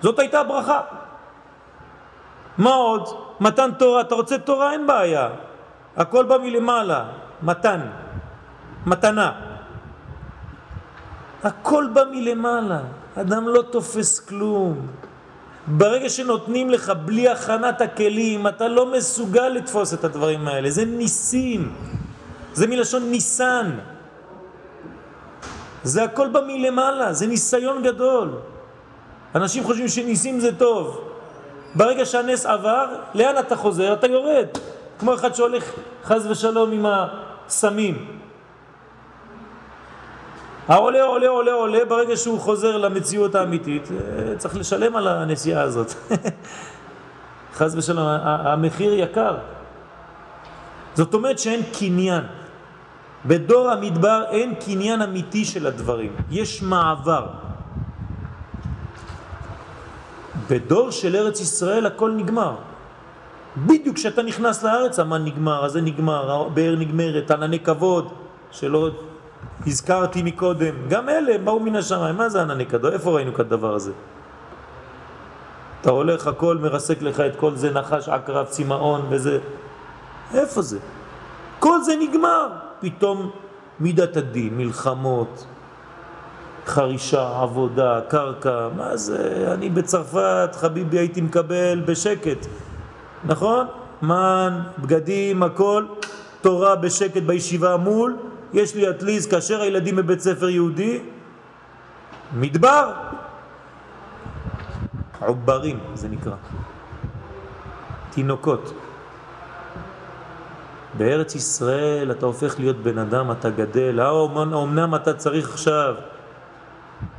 זאת 0.00 0.18
הייתה 0.18 0.42
ברכה. 0.42 0.80
מה 2.58 2.74
עוד? 2.74 3.08
מתן 3.40 3.70
תורה, 3.78 4.00
אתה 4.00 4.14
רוצה 4.14 4.38
תורה? 4.38 4.72
אין 4.72 4.86
בעיה. 4.86 5.28
הכל 5.96 6.24
בא 6.24 6.38
מלמעלה, 6.38 7.04
מתן, 7.42 7.80
מתנה. 8.86 9.32
הכל 11.42 11.86
בא 11.92 12.02
מלמעלה, 12.12 12.80
אדם 13.14 13.48
לא 13.48 13.62
תופס 13.62 14.20
כלום. 14.20 14.86
ברגע 15.66 16.08
שנותנים 16.08 16.70
לך 16.70 16.92
בלי 17.04 17.28
הכנת 17.28 17.80
הכלים, 17.80 18.46
אתה 18.46 18.68
לא 18.68 18.92
מסוגל 18.92 19.48
לתפוס 19.48 19.94
את 19.94 20.04
הדברים 20.04 20.48
האלה, 20.48 20.70
זה 20.70 20.84
ניסים, 20.84 21.74
זה 22.52 22.66
מלשון 22.66 23.02
ניסן. 23.10 23.70
זה 25.82 26.04
הכל 26.04 26.28
בא 26.28 26.40
מלמעלה, 26.46 27.12
זה 27.12 27.26
ניסיון 27.26 27.82
גדול. 27.82 28.28
אנשים 29.34 29.64
חושבים 29.64 29.88
שניסים 29.88 30.40
זה 30.40 30.58
טוב. 30.58 31.11
ברגע 31.74 32.04
שהנס 32.04 32.46
עבר, 32.46 32.86
לאן 33.14 33.38
אתה 33.38 33.56
חוזר? 33.56 33.92
אתה 33.92 34.06
יורד. 34.06 34.46
כמו 34.98 35.14
אחד 35.14 35.34
שהולך 35.34 35.72
חז 36.04 36.26
ושלום 36.30 36.72
עם 36.72 36.86
הסמים. 36.86 38.06
העולה 40.68 41.02
עולה 41.02 41.28
עולה 41.28 41.52
עולה, 41.52 41.84
ברגע 41.84 42.16
שהוא 42.16 42.40
חוזר 42.40 42.76
למציאות 42.76 43.34
האמיתית, 43.34 43.88
אה, 43.90 44.36
צריך 44.36 44.56
לשלם 44.56 44.96
על 44.96 45.08
הנסיעה 45.08 45.62
הזאת. 45.62 45.92
חז 47.58 47.76
ושלום, 47.76 48.06
המחיר 48.22 48.92
יקר. 48.92 49.36
זאת 50.94 51.14
אומרת 51.14 51.38
שאין 51.38 51.60
קניין. 51.78 52.24
בדור 53.26 53.70
המדבר 53.70 54.24
אין 54.30 54.54
קניין 54.54 55.02
אמיתי 55.02 55.44
של 55.44 55.66
הדברים, 55.66 56.16
יש 56.30 56.62
מעבר. 56.62 57.26
בדור 60.50 60.90
של 60.90 61.16
ארץ 61.16 61.40
ישראל 61.40 61.86
הכל 61.86 62.10
נגמר. 62.10 62.56
בדיוק 63.56 63.96
כשאתה 63.96 64.22
נכנס 64.22 64.62
לארץ 64.62 64.98
המן 64.98 65.24
נגמר, 65.24 65.64
אז 65.64 65.72
זה 65.72 65.80
נגמר, 65.80 66.30
הבאר 66.30 66.76
נגמרת, 66.78 67.30
ענני 67.30 67.60
כבוד, 67.60 68.12
שלא 68.50 68.90
הזכרתי 69.66 70.22
מקודם, 70.22 70.74
גם 70.88 71.08
אלה 71.08 71.38
באו 71.38 71.60
מן 71.60 71.76
השמיים, 71.76 72.16
מה 72.16 72.28
זה 72.28 72.42
ענני 72.42 72.66
כבוד? 72.66 72.92
איפה 72.92 73.10
ראינו 73.10 73.34
כדבר 73.34 73.74
הזה? 73.74 73.92
אתה 75.80 75.90
הולך, 75.90 76.26
הכל 76.26 76.58
מרסק 76.58 77.02
לך 77.02 77.20
את 77.20 77.36
כל 77.36 77.54
זה, 77.54 77.70
נחש, 77.70 78.08
עקרב, 78.08 78.46
צמאון 78.46 79.06
וזה, 79.10 79.38
איפה 80.34 80.62
זה? 80.62 80.78
כל 81.58 81.82
זה 81.82 81.96
נגמר, 82.00 82.48
פתאום 82.80 83.30
מידת 83.80 84.16
הדין, 84.16 84.56
מלחמות, 84.56 85.46
חרישה, 86.66 87.40
עבודה, 87.42 88.00
קרקע, 88.08 88.68
מה 88.76 88.96
זה? 88.96 89.48
אני 89.54 89.70
בצרפת, 89.70 90.50
חביבי, 90.52 90.98
הייתי 90.98 91.20
מקבל 91.20 91.82
בשקט, 91.86 92.46
נכון? 93.24 93.66
מן, 94.02 94.60
בגדים, 94.78 95.42
הכל, 95.42 95.84
תורה 96.40 96.76
בשקט 96.76 97.22
בישיבה 97.22 97.76
מול, 97.76 98.16
יש 98.52 98.74
לי 98.74 98.90
אטליז 98.90 99.26
כאשר 99.26 99.60
הילדים 99.60 99.96
בבית 99.96 100.20
ספר 100.20 100.48
יהודי, 100.48 101.00
מדבר, 102.32 102.92
עוברים 105.20 105.78
זה 105.94 106.08
נקרא, 106.08 106.34
תינוקות. 108.10 108.72
בארץ 110.98 111.34
ישראל 111.34 112.10
אתה 112.10 112.26
הופך 112.26 112.54
להיות 112.58 112.76
בן 112.76 112.98
אדם, 112.98 113.30
אתה 113.30 113.50
גדל, 113.50 114.00
אמנם 114.00 114.94
אתה 114.94 115.14
צריך 115.14 115.50
עכשיו 115.50 115.94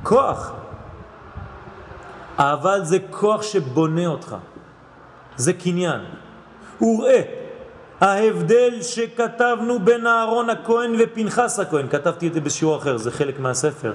כוח. 0.04 0.52
אבל 2.38 2.80
זה 2.84 2.98
כוח 3.12 3.42
שבונה 3.42 4.08
אותך. 4.08 4.36
זה 5.36 5.54
קניין. 5.54 6.02
וראה, 6.82 7.22
ההבדל 8.02 8.82
שכתבנו 8.82 9.80
בין 9.80 10.08
אהרון 10.08 10.50
הכהן 10.50 10.96
ופנחס 11.00 11.60
הכהן, 11.60 11.88
כתבתי 11.88 12.28
את 12.28 12.34
זה 12.34 12.42
בשיעור 12.42 12.78
אחר, 12.78 12.98
זה 12.98 13.12
חלק 13.12 13.40
מהספר. 13.40 13.94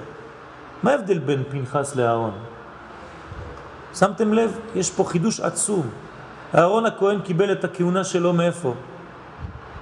מה 0.83 0.91
ההבדל 0.91 1.19
בין 1.19 1.43
פנחס 1.49 1.95
לאהרון? 1.95 2.31
שמתם 3.93 4.33
לב? 4.33 4.59
יש 4.75 4.91
פה 4.91 5.03
חידוש 5.03 5.39
עצום. 5.39 5.89
אהרון 6.55 6.85
הכהן 6.85 7.21
קיבל 7.21 7.51
את 7.51 7.63
הכהונה 7.63 8.03
שלו 8.03 8.33
מאיפה? 8.33 8.73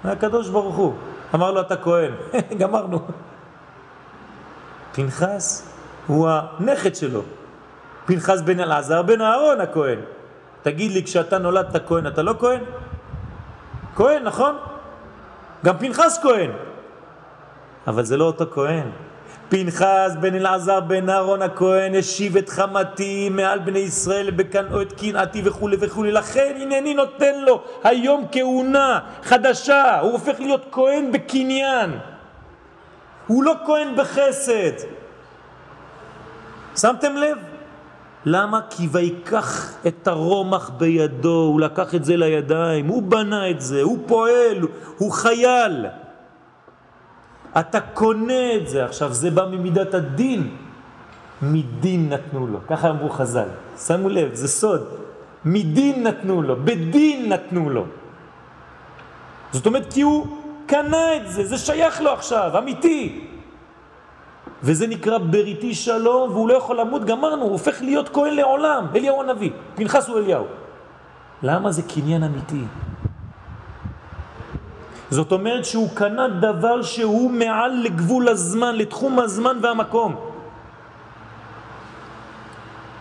מהקדוש 0.03 0.49
ברוך 0.49 0.75
הוא. 0.75 0.93
אמר 1.35 1.51
לו 1.51 1.61
אתה 1.61 1.77
כהן, 1.77 2.11
גמרנו. 2.59 2.99
פנחס 4.91 5.76
הוא 6.07 6.29
הנכד 6.29 6.95
שלו. 6.95 7.21
פנחס 8.05 8.41
בן 8.41 8.59
אלעזר 8.59 9.01
בן 9.01 9.21
אהרון 9.21 9.61
הכהן. 9.61 9.99
תגיד 10.61 10.91
לי, 10.91 11.03
כשאתה 11.03 11.37
נולדת 11.37 11.87
כהן, 11.87 12.07
אתה 12.07 12.21
לא 12.21 12.33
כהן? 12.39 12.59
כהן, 13.95 14.23
נכון? 14.23 14.55
גם 15.65 15.77
פנחס 15.77 16.19
כהן. 16.23 16.51
אבל 17.87 18.03
זה 18.03 18.17
לא 18.17 18.25
אותו 18.25 18.45
כהן. 18.51 18.89
פנחס 19.49 20.15
בן 20.19 20.35
אלעזר 20.35 20.79
בן 20.79 21.09
אהרון 21.09 21.41
הכהן 21.41 21.95
השיב 21.95 22.37
את 22.37 22.49
חמתי 22.49 23.29
מעל 23.29 23.59
בני 23.59 23.79
ישראל 23.79 24.31
בקנאו 24.31 24.81
את 24.81 24.93
קנאתי 24.93 25.41
וכו' 25.45 25.69
וכו'. 25.79 26.03
לכן 26.03 26.57
הנני 26.61 26.93
נותן 26.93 27.39
לו 27.39 27.63
היום 27.83 28.25
כהונה 28.31 28.99
חדשה. 29.23 29.99
הוא 29.99 30.11
הופך 30.11 30.39
להיות 30.39 30.65
כהן 30.71 31.11
בקניין. 31.11 31.91
הוא 33.27 33.43
לא 33.43 33.53
כהן 33.65 33.95
בחסד. 33.95 34.87
שמתם 36.77 37.15
לב? 37.15 37.37
למה? 38.25 38.59
כי 38.69 38.87
ויקח 38.91 39.73
את 39.87 40.07
הרומח 40.07 40.69
בידו, 40.69 41.29
הוא 41.29 41.61
לקח 41.61 41.95
את 41.95 42.05
זה 42.05 42.17
לידיים, 42.17 42.87
הוא 42.87 43.03
בנה 43.03 43.49
את 43.49 43.61
זה, 43.61 43.81
הוא 43.81 43.97
פועל, 44.07 44.67
הוא 44.97 45.11
חייל. 45.11 45.85
אתה 47.59 47.79
קונה 47.81 48.55
את 48.55 48.67
זה. 48.67 48.85
עכשיו, 48.85 49.13
זה 49.13 49.31
בא 49.31 49.45
ממידת 49.45 49.93
הדין. 49.93 50.55
מדין 51.41 52.09
נתנו 52.09 52.47
לו, 52.47 52.59
ככה 52.67 52.89
אמרו 52.89 53.09
חז"ל. 53.09 53.49
שמו 53.87 54.09
לב, 54.09 54.33
זה 54.33 54.47
סוד. 54.47 54.87
מדין 55.45 56.07
נתנו 56.07 56.41
לו, 56.41 56.55
בדין 56.55 57.31
נתנו 57.31 57.69
לו. 57.69 57.85
זאת 59.51 59.65
אומרת, 59.65 59.93
כי 59.93 60.01
הוא 60.01 60.27
קנה 60.65 61.15
את 61.15 61.31
זה, 61.31 61.45
זה 61.45 61.57
שייך 61.57 62.01
לו 62.01 62.11
עכשיו, 62.11 62.57
אמיתי. 62.57 63.27
וזה 64.63 64.87
נקרא 64.87 65.17
בריתי 65.17 65.75
שלום, 65.75 66.31
והוא 66.31 66.49
לא 66.49 66.53
יכול 66.53 66.79
למות, 66.79 67.05
גמרנו, 67.05 67.41
הוא 67.41 67.51
הופך 67.51 67.81
להיות 67.81 68.09
כהן 68.09 68.33
לעולם, 68.33 68.85
אליהו 68.95 69.21
הנביא, 69.21 69.51
פנחס 69.75 70.07
הוא 70.07 70.17
אליהו. 70.17 70.45
למה 71.43 71.71
זה 71.71 71.81
קניין 71.81 72.23
אמיתי? 72.23 72.63
זאת 75.09 75.31
אומרת 75.31 75.65
שהוא 75.65 75.89
קנה 75.93 76.27
דבר 76.27 76.81
שהוא 76.81 77.31
מעל 77.31 77.71
לגבול 77.83 78.27
הזמן, 78.27 78.75
לתחום 78.75 79.19
הזמן 79.19 79.57
והמקום. 79.61 80.15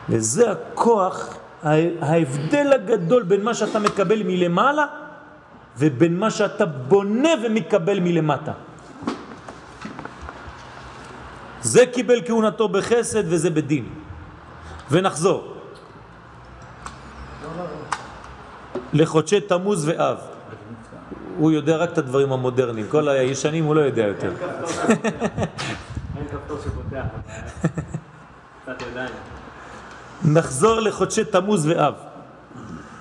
וזה 0.08 0.50
הכוח, 0.50 1.36
ההבדל 2.00 2.72
הגדול 2.72 3.22
בין 3.22 3.42
מה 3.44 3.54
שאתה 3.54 3.78
מקבל 3.78 4.22
מלמעלה 4.22 4.86
ובין 5.78 6.18
מה 6.18 6.30
שאתה 6.30 6.66
בונה 6.66 7.30
ומקבל 7.44 8.00
מלמטה. 8.00 8.52
זה 11.66 11.86
קיבל 11.86 12.20
כהונתו 12.26 12.68
בחסד 12.68 13.22
וזה 13.26 13.50
בדין. 13.50 13.84
ונחזור. 14.90 15.52
לחודשי 18.92 19.40
תמוז 19.40 19.88
ואב. 19.88 20.16
הוא 21.38 21.50
יודע 21.50 21.76
רק 21.76 21.92
את 21.92 21.98
הדברים 21.98 22.32
המודרניים, 22.32 22.86
כל 22.88 23.08
הישנים 23.08 23.64
הוא 23.64 23.74
לא 23.74 23.80
יודע 23.80 24.02
יותר. 24.02 24.32
נחזור 30.24 30.80
לחודשי 30.80 31.24
תמוז 31.24 31.66
ואב, 31.66 31.94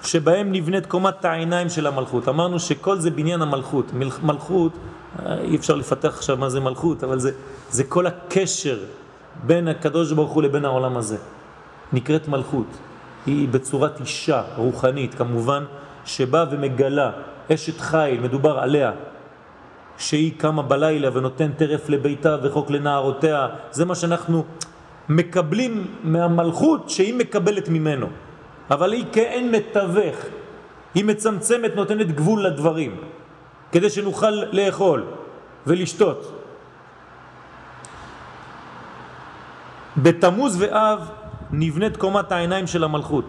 שבהם 0.04 0.52
נבנית 0.52 0.86
קומת 0.86 1.26
העיניים 1.26 1.70
של 1.70 1.88
המלכות. 1.88 2.28
אמרנו 2.28 2.60
שכל 2.60 3.00
זה 3.00 3.12
בניין 3.12 3.42
המלכות. 3.42 3.86
מלכות, 4.24 4.72
אה, 5.20 5.42
אי 5.42 5.56
אפשר 5.56 5.76
לפתח 5.76 6.14
עכשיו 6.18 6.38
מה 6.38 6.50
זה 6.50 6.60
מלכות, 6.60 7.04
אבל 7.04 7.20
זה, 7.20 7.32
זה 7.70 7.84
כל 7.84 8.08
הקשר 8.08 8.78
בין 9.44 9.68
הקדוש 9.68 10.12
ברוך 10.12 10.32
הוא 10.32 10.44
לבין 10.44 10.66
העולם 10.66 10.98
הזה. 10.98 11.18
נקראת 11.94 12.28
מלכות. 12.28 12.68
היא 13.26 13.48
בצורת 13.50 14.00
אישה 14.00 14.44
רוחנית, 14.58 15.16
כמובן, 15.16 15.64
שבאה 16.06 16.46
ומגלה 16.52 17.12
אשת 17.54 17.80
חיל, 17.80 18.20
מדובר 18.20 18.60
עליה, 18.60 18.92
שהיא 19.98 20.32
קמה 20.38 20.62
בלילה 20.62 21.10
ונותן 21.14 21.52
טרף 21.52 21.90
לביתה 21.90 22.38
וחוק 22.44 22.72
לנערותיה. 22.72 23.48
זה 23.72 23.86
מה 23.86 23.96
שאנחנו 23.96 24.44
מקבלים 25.10 25.88
מהמלכות 26.04 26.90
שהיא 26.90 27.14
מקבלת 27.14 27.70
ממנו. 27.70 28.08
אבל 28.72 28.94
היא 28.94 29.06
כאין 29.12 29.52
מתווך, 29.52 30.16
היא 30.96 31.06
מצמצמת, 31.06 31.76
נותנת 31.76 32.12
גבול 32.12 32.46
לדברים, 32.46 32.98
כדי 33.72 33.90
שנוכל 33.90 34.32
לאכול 34.52 35.04
ולשתות. 35.68 36.35
בתמוז 39.98 40.62
ואב 40.62 41.10
נבנית 41.52 41.98
קומת 41.98 42.32
העיניים 42.32 42.68
של 42.68 42.84
המלכות, 42.84 43.26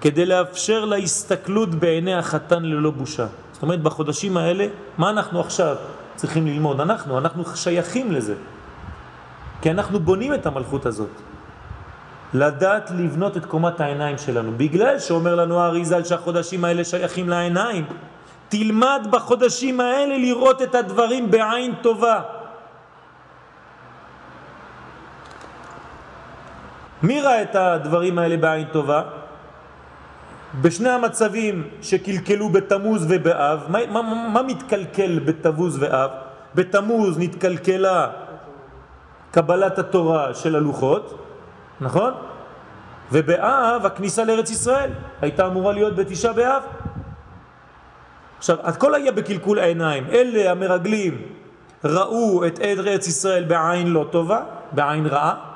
כדי 0.00 0.26
לאפשר 0.26 0.84
להסתכלות 0.84 1.74
בעיני 1.74 2.14
החתן 2.14 2.62
ללא 2.62 2.90
בושה. 2.90 3.26
זאת 3.52 3.62
אומרת, 3.62 3.82
בחודשים 3.82 4.36
האלה, 4.36 4.66
מה 4.98 5.10
אנחנו 5.10 5.40
עכשיו 5.40 5.76
צריכים 6.14 6.46
ללמוד? 6.46 6.80
אנחנו, 6.80 7.18
אנחנו 7.18 7.44
שייכים 7.56 8.12
לזה. 8.12 8.34
כי 9.62 9.70
אנחנו 9.70 10.00
בונים 10.00 10.34
את 10.34 10.46
המלכות 10.46 10.86
הזאת. 10.86 11.10
לדעת 12.34 12.90
לבנות 12.90 13.36
את 13.36 13.46
קומת 13.46 13.80
העיניים 13.80 14.18
שלנו. 14.18 14.52
בגלל 14.56 14.98
שאומר 14.98 15.34
לנו 15.34 15.60
האריזל 15.60 16.04
שהחודשים 16.04 16.64
האלה 16.64 16.84
שייכים 16.84 17.28
לעיניים, 17.28 17.84
תלמד 18.48 19.06
בחודשים 19.10 19.80
האלה 19.80 20.18
לראות 20.18 20.62
את 20.62 20.74
הדברים 20.74 21.30
בעין 21.30 21.74
טובה. 21.82 22.20
מי 27.06 27.20
ראה 27.20 27.42
את 27.42 27.54
הדברים 27.54 28.18
האלה 28.18 28.36
בעין 28.36 28.66
טובה? 28.72 29.02
בשני 30.60 30.88
המצבים 30.88 31.68
שקלקלו 31.82 32.48
בתמוז 32.48 33.06
ובאב, 33.08 33.64
מה, 33.68 33.78
מה, 33.90 34.02
מה 34.32 34.42
מתקלקל 34.42 35.18
בתמוז 35.18 35.82
ואב? 35.82 36.10
בתמוז 36.54 37.18
נתקלקלה 37.18 38.10
קבלת 39.30 39.78
התורה 39.78 40.34
של 40.34 40.56
הלוחות, 40.56 41.18
נכון? 41.80 42.12
ובאב 43.12 43.86
הכניסה 43.86 44.24
לארץ 44.24 44.50
ישראל 44.50 44.90
הייתה 45.22 45.46
אמורה 45.46 45.72
להיות 45.72 45.96
בתשעה 45.96 46.32
באב. 46.32 46.62
עכשיו, 48.38 48.56
הכל 48.62 48.94
היה 48.94 49.12
בקלקול 49.12 49.58
העיניים. 49.58 50.06
אלה 50.12 50.50
המרגלים 50.50 51.22
ראו 51.84 52.46
את 52.46 52.60
ארץ 52.60 53.06
ישראל 53.06 53.44
בעין 53.44 53.86
לא 53.86 54.06
טובה, 54.10 54.40
בעין 54.72 55.06
רעה, 55.06 55.55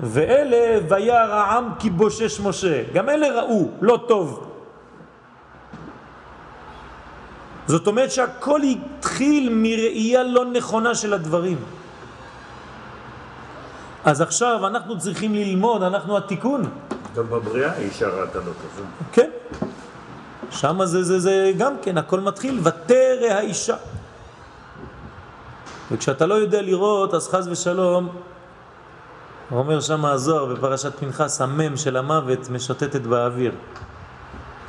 ואלה 0.00 0.78
וירא 0.88 1.34
העם 1.34 1.70
כי 1.78 1.90
בושש 1.90 2.40
משה. 2.40 2.82
גם 2.92 3.08
אלה 3.08 3.40
ראו, 3.40 3.68
לא 3.80 4.04
טוב. 4.08 4.44
זאת 7.66 7.86
אומרת 7.86 8.10
שהכל 8.10 8.60
התחיל 8.62 9.48
מראייה 9.52 10.22
לא 10.22 10.44
נכונה 10.44 10.94
של 10.94 11.14
הדברים. 11.14 11.58
אז 14.04 14.20
עכשיו 14.20 14.66
אנחנו 14.66 14.98
צריכים 14.98 15.34
ללמוד, 15.34 15.82
אנחנו 15.82 16.16
התיקון. 16.16 16.62
גם 17.16 17.26
בבריאה 17.30 17.76
אישה 17.78 18.08
ראתה 18.08 18.38
לו 18.38 18.52
כזה. 18.52 18.82
כן. 19.12 19.30
שם 20.50 20.84
זה, 20.84 21.02
זה, 21.02 21.20
זה 21.20 21.52
גם 21.58 21.74
כן, 21.82 21.98
הכל 21.98 22.20
מתחיל, 22.20 22.60
ותרא 22.62 23.28
האישה. 23.28 23.76
וכשאתה 25.90 26.26
לא 26.26 26.34
יודע 26.34 26.62
לראות, 26.62 27.14
אז 27.14 27.28
חז 27.28 27.48
ושלום, 27.48 28.08
אומר 29.52 29.80
שם 29.80 30.04
הזוהר 30.04 30.54
בפרשת 30.54 30.98
פנחס, 30.98 31.40
המם 31.40 31.76
של 31.76 31.96
המוות 31.96 32.50
משוטטת 32.50 33.00
באוויר. 33.00 33.52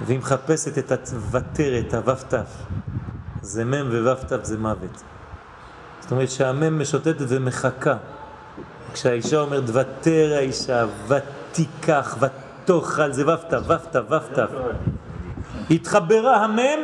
והיא 0.05 0.19
מחפשת 0.19 0.77
את 0.77 0.91
הוותרת, 0.91 1.93
הו"ת. 1.93 2.33
זה 3.41 3.65
מם 3.65 3.89
וו"ת 3.91 4.45
זה 4.45 4.57
מוות. 4.57 5.03
זאת 5.99 6.11
אומרת 6.11 6.29
שהמם 6.29 6.81
משוטטת 6.81 7.25
ומחכה. 7.27 7.95
כשהאישה 8.93 9.39
אומרת 9.39 9.63
ותר 9.67 10.33
האישה, 10.37 10.85
ותיקח, 11.07 12.17
ותאכל, 12.19 13.11
זה 13.11 13.27
ו"ת, 13.27 13.53
ו"ת, 13.67 13.95
ו"ת. 14.09 14.39
התחברה 15.71 16.43
המם 16.43 16.79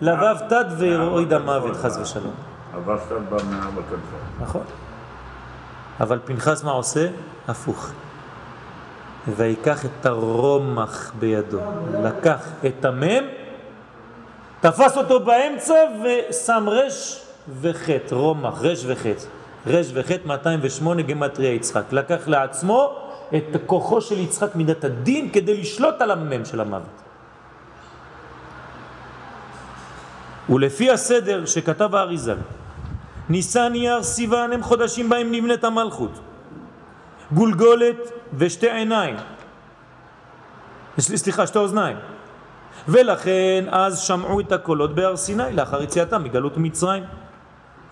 לו"ת 0.00 0.52
והוריד 0.78 1.32
המוות, 1.32 1.76
חס 1.76 1.98
ושלום. 2.02 2.34
הו"ת 2.74 3.12
בא 3.30 3.38
כנפו. 3.38 4.16
נכון. 4.40 4.62
אבל 6.00 6.18
פנחס 6.24 6.64
מה 6.64 6.70
עושה? 6.70 7.08
הפוך. 7.48 7.90
ויקח 9.36 9.84
את 9.84 10.06
הרומח 10.06 11.12
בידו. 11.18 11.60
לקח 12.02 12.48
את 12.66 12.84
המם, 12.84 13.24
תפס 14.60 14.96
אותו 14.96 15.20
באמצע 15.20 15.74
ושם 16.04 16.64
רש 16.68 17.22
וחטא, 17.60 18.14
רומח, 18.14 18.62
רש 18.62 18.84
וחטא. 18.86 19.24
רש 19.66 19.86
וחטא 19.94 20.26
208 20.26 21.02
גמטריה 21.02 21.52
יצחק. 21.52 21.84
לקח 21.92 22.28
לעצמו 22.28 22.96
את 23.36 23.56
כוחו 23.66 24.00
של 24.00 24.18
יצחק 24.18 24.56
מידת 24.56 24.84
הדין 24.84 25.30
כדי 25.32 25.60
לשלוט 25.60 26.00
על 26.00 26.10
המם 26.10 26.44
של 26.44 26.60
המוות. 26.60 27.02
ולפי 30.50 30.90
הסדר 30.90 31.46
שכתב 31.46 31.94
האריזל, 31.94 32.36
ניסן 33.28 33.74
אייר 33.74 34.02
סיוון 34.02 34.52
הם 34.52 34.62
חודשים 34.62 35.08
בהם 35.08 35.32
נבנית 35.32 35.64
המלכות. 35.64 36.20
גולגולת 37.32 38.12
ושתי 38.34 38.70
עיניים. 38.70 39.16
סליחה, 40.98 41.46
שתי 41.46 41.58
אוזניים. 41.58 41.96
ולכן 42.88 43.64
אז 43.70 43.98
שמעו 43.98 44.40
את 44.40 44.52
הקולות 44.52 44.94
בהר 44.94 45.16
סיני 45.16 45.52
לאחר 45.52 45.82
יציאתם 45.82 46.24
מגלות 46.24 46.56
מצרים. 46.56 47.04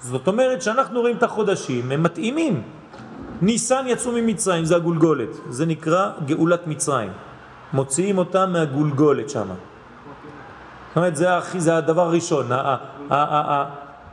זאת 0.01 0.28
אומרת 0.28 0.62
שאנחנו 0.62 1.01
רואים 1.01 1.16
את 1.16 1.22
החודשים, 1.22 1.93
הם 1.93 2.03
מתאימים. 2.03 2.62
ניסן 3.43 3.85
יצאו 3.87 4.12
ממצרים, 4.12 4.64
זה 4.64 4.76
הגולגולת, 4.76 5.28
זה 5.49 5.66
נקרא 5.66 6.11
גאולת 6.26 6.66
מצרים. 6.66 7.12
מוציאים 7.72 8.18
אותם 8.18 8.53
מהגולגולת 8.53 9.31
שם. 9.31 9.49
זאת 9.49 10.97
אומרת, 10.97 11.16
זה 11.57 11.76
הדבר 11.76 12.03
הראשון, 12.03 12.51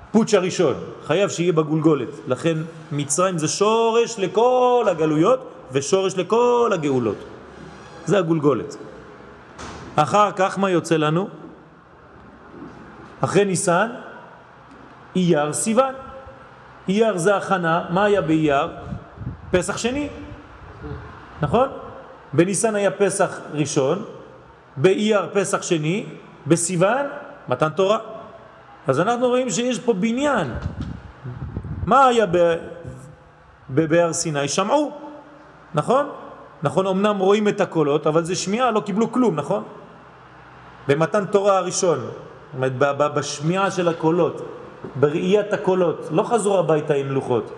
הפוץ' 0.10 0.34
הראשון, 0.34 0.74
חייב 1.06 1.30
שיהיה 1.30 1.54
בגולגולת. 1.54 2.08
לכן 2.28 2.58
מצרים 2.92 3.38
זה 3.38 3.48
שורש 3.48 4.20
לכל 4.20 4.86
הגלויות 4.90 5.52
ושורש 5.72 6.18
לכל 6.18 6.72
הגאולות. 6.74 7.18
זה 8.06 8.18
הגולגולת. 8.18 8.76
אחר 9.96 10.32
כך 10.36 10.60
מה 10.60 10.70
יוצא 10.70 10.98
לנו? 10.98 11.28
אחרי 13.22 13.46
ניסן, 13.46 13.90
אייר 15.16 15.54
סיוון. 15.54 15.94
אייר 16.90 17.18
זה 17.18 17.36
הכנה, 17.36 17.86
מה 17.90 18.04
היה 18.04 18.22
באייר? 18.22 18.68
פסח 19.52 19.78
שני, 19.78 20.08
נכון? 21.42 21.70
בניסן 22.34 22.76
היה 22.76 22.92
פסח 22.92 23.40
ראשון, 23.54 24.06
באייר 24.78 25.22
פסח 25.34 25.62
שני, 25.62 26.06
בסיוון 26.48 27.06
מתן 27.50 27.70
תורה. 27.70 28.17
אז 28.88 29.00
אנחנו 29.00 29.28
רואים 29.28 29.50
שיש 29.50 29.80
פה 29.80 29.94
בניין. 29.94 30.54
מה 31.86 32.06
היה 32.06 32.26
בבאר 33.70 34.14
סיני? 34.14 34.48
שמעו, 34.48 34.92
נכון? 35.74 36.10
נכון, 36.64 36.88
אמנם 36.88 37.18
רואים 37.18 37.48
את 37.48 37.62
הקולות, 37.62 38.08
אבל 38.08 38.24
זה 38.24 38.36
שמיעה, 38.36 38.72
לא 38.72 38.80
קיבלו 38.80 39.12
כלום, 39.12 39.36
נכון? 39.36 39.64
במתן 40.88 41.26
תורה 41.26 41.58
הראשון, 41.58 42.00
בשמיעה 43.16 43.72
של 43.72 43.88
הקולות, 43.88 44.42
בראיית 44.96 45.54
הקולות, 45.54 46.08
לא 46.12 46.24
חזרו 46.24 46.60
הביתה 46.60 46.94
עם 46.94 47.12
לוחות, 47.12 47.54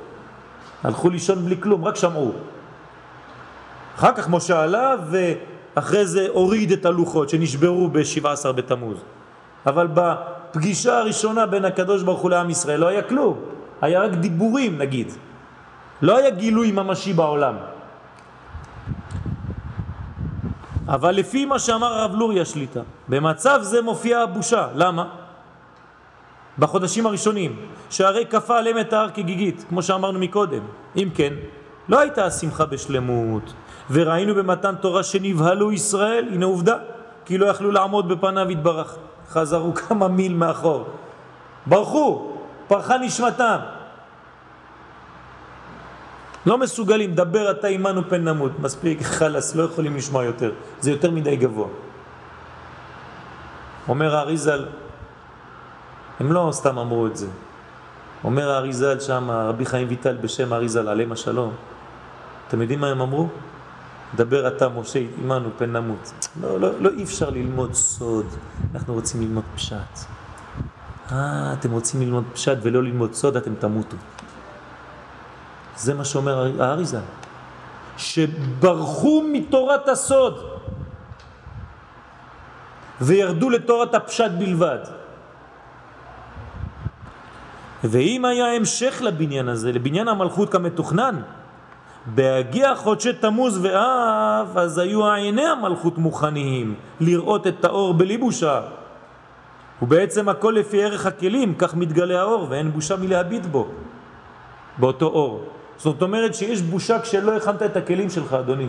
הלכו 0.84 1.10
לישון 1.10 1.46
בלי 1.46 1.62
כלום, 1.62 1.86
רק 1.86 1.96
שמעו. 1.96 2.32
אחר 3.96 4.12
כך 4.12 4.30
משה 4.30 4.64
עלה 4.64 4.96
ואחרי 5.10 6.06
זה 6.06 6.28
הוריד 6.34 6.72
את 6.72 6.86
הלוחות 6.86 7.30
שנשברו 7.30 7.88
ב-17 7.88 8.52
בתמוז. 8.52 8.98
אבל 9.66 9.88
בפגישה 10.50 10.98
הראשונה 10.98 11.46
בין 11.46 11.66
הקדוש 11.66 12.04
ברוך 12.04 12.20
הוא 12.20 12.30
לעם 12.30 12.50
ישראל 12.50 12.80
לא 12.80 12.88
היה 12.88 13.02
כלום, 13.02 13.40
היה 13.82 14.02
רק 14.02 14.12
דיבורים 14.12 14.78
נגיד. 14.78 15.14
לא 16.02 16.18
היה 16.18 16.30
גילוי 16.30 16.72
ממשי 16.72 17.14
בעולם. 17.14 17.56
אבל 20.88 21.12
לפי 21.12 21.46
מה 21.46 21.60
שאמר 21.60 21.94
הרב 21.94 22.16
לוריה 22.16 22.46
שליטה, 22.46 22.82
במצב 23.08 23.60
זה 23.62 23.82
מופיעה 23.82 24.24
הבושה. 24.24 24.68
למה? 24.76 25.06
בחודשים 26.60 27.06
הראשונים, 27.06 27.56
שהרי 27.90 28.26
כפה 28.26 28.58
עליהם 28.58 28.80
את 28.80 28.94
ההר 28.94 29.10
כגיגית, 29.10 29.66
כמו 29.70 29.84
שאמרנו 29.84 30.20
מקודם. 30.20 30.62
אם 30.96 31.10
כן, 31.16 31.34
לא 31.90 32.00
הייתה 32.00 32.26
השמחה 32.26 32.66
בשלמות, 32.66 33.54
וראינו 33.92 34.36
במתן 34.36 34.76
תורה 34.76 35.04
שנבהלו 35.04 35.72
ישראל, 35.72 36.26
הנה 36.32 36.46
עובדה, 36.46 36.76
כי 37.26 37.38
לא 37.38 37.46
יכלו 37.46 37.72
לעמוד 37.72 38.10
בפניו 38.10 38.50
התברך. 38.50 38.98
חזרו 39.30 39.74
כמה 39.74 40.08
מיל 40.08 40.34
מאחור. 40.34 40.88
ברחו, 41.66 42.32
פרחה 42.68 42.98
נשמתם. 42.98 43.58
לא 46.46 46.58
מסוגלים, 46.58 47.16
דבר 47.16 47.52
אתה 47.52 47.68
עמנו 47.68 48.10
פן 48.10 48.28
נמות. 48.28 48.60
מספיק, 48.60 49.02
חלס, 49.02 49.56
לא 49.56 49.64
יכולים 49.64 49.96
לשמוע 49.96 50.24
יותר. 50.24 50.52
זה 50.80 50.92
יותר 50.92 51.12
מדי 51.12 51.36
גבוה. 51.36 51.68
אומר 53.88 54.16
האריזל, 54.16 54.66
הם 56.20 56.32
לא 56.32 56.50
סתם 56.52 56.78
אמרו 56.78 57.08
את 57.08 57.18
זה. 57.18 57.28
אומר 58.24 58.52
האריזל 58.52 59.00
שם, 59.00 59.32
רבי 59.32 59.66
חיים 59.66 59.88
ויטל 59.90 60.18
בשם 60.18 60.54
האריזל, 60.54 60.88
עליהם 60.88 61.12
השלום. 61.12 61.54
אתם 62.48 62.62
יודעים 62.62 62.80
מה 62.80 62.88
הם 62.88 63.02
אמרו? 63.02 63.28
דבר 64.16 64.48
אתה 64.48 64.70
משה 64.70 65.00
עמנו 65.18 65.50
פן 65.58 65.72
נמות. 65.72 66.14
לא, 66.42 66.60
לא, 66.60 66.80
לא 66.80 66.90
אי 66.98 67.04
אפשר 67.04 67.30
ללמוד 67.30 67.74
סוד, 67.74 68.26
אנחנו 68.74 68.94
רוצים 68.94 69.22
ללמוד 69.22 69.44
פשט. 69.56 70.00
אה, 71.12 71.54
אתם 71.54 71.72
רוצים 71.72 72.02
ללמוד 72.02 72.24
פשט 72.34 72.58
ולא 72.62 72.84
ללמוד 72.84 73.14
סוד, 73.14 73.38
אתם 73.38 73.56
תמותו. 73.56 73.98
זה 75.78 75.94
מה 75.94 76.06
שאומר 76.06 76.64
האריזה. 76.64 77.00
שברחו 77.98 79.24
מתורת 79.32 79.88
הסוד 79.88 80.44
וירדו 83.02 83.50
לתורת 83.50 83.96
הפשט 83.96 84.32
בלבד. 84.40 84.80
ואם 87.84 88.26
היה 88.26 88.46
המשך 88.56 89.02
לבניין 89.02 89.48
הזה, 89.48 89.72
לבניין 89.72 90.08
המלכות 90.08 90.52
כמתוכנן, 90.52 91.22
בהגיע 92.16 92.76
חודשי 92.76 93.14
תמוז 93.14 93.60
ואב, 93.62 94.58
אז 94.58 94.78
היו 94.78 95.12
עיני 95.12 95.46
המלכות 95.46 95.98
מוכנים 95.98 96.76
לראות 97.00 97.48
את 97.48 97.66
האור 97.66 97.94
בלי 97.94 98.18
בושה. 98.18 98.62
ובעצם 99.82 100.30
הכל 100.30 100.54
לפי 100.58 100.84
ערך 100.84 101.06
הכלים, 101.06 101.56
כך 101.56 101.76
מתגלה 101.76 102.22
האור, 102.22 102.48
ואין 102.50 102.72
בושה 102.72 102.96
מלהביט 102.96 103.46
בו, 103.46 103.68
באותו 104.78 105.06
אור. 105.06 105.44
זאת 105.78 106.02
אומרת 106.02 106.36
שיש 106.36 106.62
בושה 106.62 107.00
כשלא 107.00 107.38
הכנת 107.38 107.64
את 107.64 107.78
הכלים 107.78 108.10
שלך, 108.10 108.34
אדוני. 108.34 108.68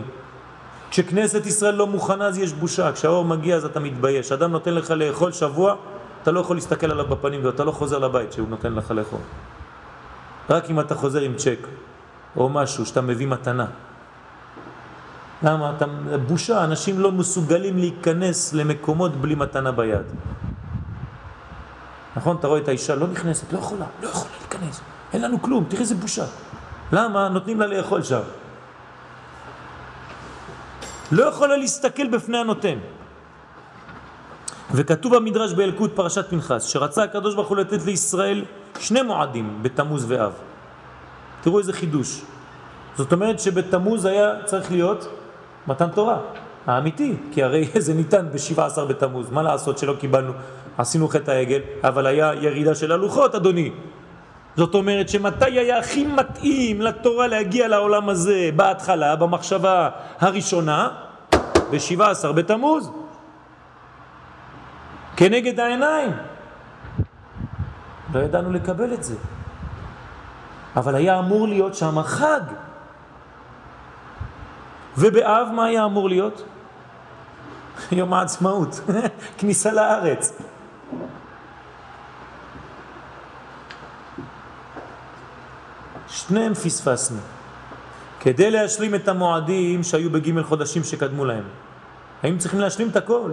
כשכנסת 0.91 1.45
ישראל 1.45 1.75
לא 1.75 1.87
מוכנה 1.87 2.27
אז 2.27 2.37
יש 2.37 2.53
בושה, 2.53 2.91
כשהאור 2.91 3.25
מגיע 3.25 3.55
אז 3.55 3.65
אתה 3.65 3.79
מתבייש. 3.79 4.31
אדם 4.31 4.51
נותן 4.51 4.73
לך 4.73 4.91
לאכול 4.91 5.31
שבוע, 5.31 5.75
אתה 6.23 6.31
לא 6.31 6.39
יכול 6.39 6.55
להסתכל 6.55 6.91
עליו 6.91 7.05
בפנים 7.05 7.45
ואתה 7.45 7.63
לא 7.63 7.71
חוזר 7.71 7.99
לבית 7.99 8.33
שהוא 8.33 8.47
נותן 8.49 8.73
לך 8.73 8.91
לאכול. 8.91 9.19
רק 10.49 10.69
אם 10.69 10.79
אתה 10.79 10.95
חוזר 10.95 11.21
עם 11.21 11.33
צ'ק 11.35 11.67
או 12.37 12.49
משהו 12.49 12.85
שאתה 12.85 13.01
מביא 13.01 13.27
מתנה. 13.27 13.65
למה? 15.43 15.73
אתה, 15.77 15.85
בושה, 16.27 16.63
אנשים 16.63 16.99
לא 16.99 17.11
מסוגלים 17.11 17.77
להיכנס 17.77 18.53
למקומות 18.53 19.15
בלי 19.15 19.35
מתנה 19.35 19.71
ביד. 19.71 20.05
נכון? 22.15 22.37
אתה 22.39 22.47
רואה 22.47 22.59
את 22.59 22.67
האישה 22.67 22.95
לא 22.95 23.07
נכנסת, 23.07 23.53
לא 23.53 23.59
יכולה, 23.59 23.85
לא 24.01 24.07
יכולה 24.07 24.33
להיכנס. 24.39 24.81
אין 25.13 25.21
לנו 25.21 25.41
כלום, 25.41 25.65
תראה 25.67 25.81
איזה 25.81 25.95
בושה. 25.95 26.25
למה? 26.91 27.29
נותנים 27.29 27.59
לה 27.59 27.67
לאכול 27.67 28.03
שם. 28.03 28.21
לא 31.11 31.23
יכולה 31.23 31.57
להסתכל 31.57 32.07
בפני 32.07 32.37
הנותן. 32.37 32.77
וכתוב 34.73 35.15
במדרש 35.15 35.53
באלקוט 35.53 35.95
פרשת 35.95 36.29
פנחס, 36.29 36.63
שרצה 36.63 37.03
הקדוש 37.03 37.35
ברוך 37.35 37.47
הוא 37.47 37.57
לתת 37.57 37.85
לישראל 37.85 38.45
שני 38.79 39.01
מועדים 39.01 39.59
בתמוז 39.61 40.05
ואב. 40.07 40.50
תראו 41.41 41.59
איזה 41.59 41.73
חידוש. 41.73 42.21
זאת 42.95 43.13
אומרת 43.13 43.39
שבתמוז 43.39 44.05
היה 44.05 44.31
צריך 44.45 44.71
להיות 44.71 45.07
מתן 45.67 45.89
תורה, 45.89 46.17
האמיתי, 46.67 47.15
כי 47.31 47.43
הרי 47.43 47.67
זה 47.79 47.93
ניתן 47.93 48.25
ב-17 48.31 48.85
בתמוז, 48.85 49.31
מה 49.31 49.41
לעשות 49.41 49.77
שלא 49.77 49.93
קיבלנו, 49.99 50.33
עשינו 50.77 51.07
חטא 51.07 51.31
העגל, 51.31 51.59
אבל 51.83 52.05
היה 52.05 52.33
ירידה 52.33 52.75
של 52.75 52.91
הלוחות, 52.91 53.35
אדוני. 53.35 53.71
זאת 54.55 54.75
אומרת 54.75 55.09
שמתי 55.09 55.45
היה 55.45 55.79
הכי 55.79 56.05
מתאים 56.05 56.81
לתורה 56.81 57.27
להגיע 57.27 57.67
לעולם 57.67 58.09
הזה 58.09 58.49
בהתחלה, 58.55 59.15
במחשבה 59.15 59.89
הראשונה, 60.19 60.89
ב-17 61.71 62.31
בתמוז, 62.31 62.91
כנגד 65.17 65.59
העיניים. 65.59 66.11
לא 68.13 68.19
ידענו 68.19 68.51
לקבל 68.51 68.93
את 68.93 69.03
זה. 69.03 69.15
אבל 70.75 70.95
היה 70.95 71.19
אמור 71.19 71.47
להיות 71.47 71.75
שם 71.75 72.03
חג. 72.03 72.41
ובאב 74.97 75.47
מה 75.53 75.65
היה 75.65 75.85
אמור 75.85 76.09
להיות? 76.09 76.43
יום 77.91 78.13
העצמאות, 78.13 78.81
כניסה 79.37 79.71
לארץ. 79.71 80.37
שניהם 86.07 86.53
פספסנו. 86.53 87.19
כדי 88.19 88.51
להשלים 88.51 88.95
את 88.95 89.07
המועדים 89.07 89.83
שהיו 89.83 90.09
בג' 90.09 90.41
חודשים 90.41 90.83
שקדמו 90.83 91.25
להם. 91.25 91.43
היינו 92.23 92.39
צריכים 92.39 92.59
להשלים 92.59 92.89
את 92.89 92.95
הכל. 92.95 93.31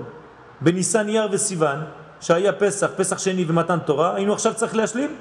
בניסן 0.60 1.08
יר 1.08 1.28
וסיוון, 1.32 1.84
שהיה 2.20 2.52
פסח, 2.52 2.90
פסח 2.96 3.18
שני 3.18 3.44
ומתן 3.48 3.78
תורה, 3.78 4.14
היינו 4.14 4.32
עכשיו 4.32 4.54
צריך 4.54 4.76
להשלים. 4.76 5.16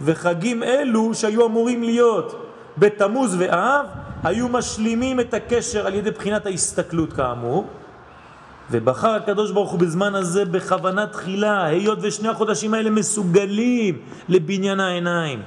וחגים 0.00 0.62
אלו 0.62 1.14
שהיו 1.14 1.46
אמורים 1.46 1.82
להיות 1.82 2.46
בתמוז 2.78 3.36
ואב, 3.38 3.86
היו 4.22 4.48
משלימים 4.48 5.20
את 5.20 5.34
הקשר 5.34 5.86
על 5.86 5.94
ידי 5.94 6.10
בחינת 6.10 6.46
ההסתכלות 6.46 7.12
כאמור. 7.12 7.66
ובחר 8.70 9.10
הקדוש 9.10 9.50
ברוך 9.50 9.70
הוא 9.70 9.80
בזמן 9.80 10.14
הזה 10.14 10.44
בכוונה 10.44 11.06
תחילה, 11.06 11.64
היות 11.64 11.98
ושני 12.02 12.28
החודשים 12.28 12.74
האלה 12.74 12.90
מסוגלים 12.90 13.98
לבניין 14.28 14.80
העיניים. 14.80 15.42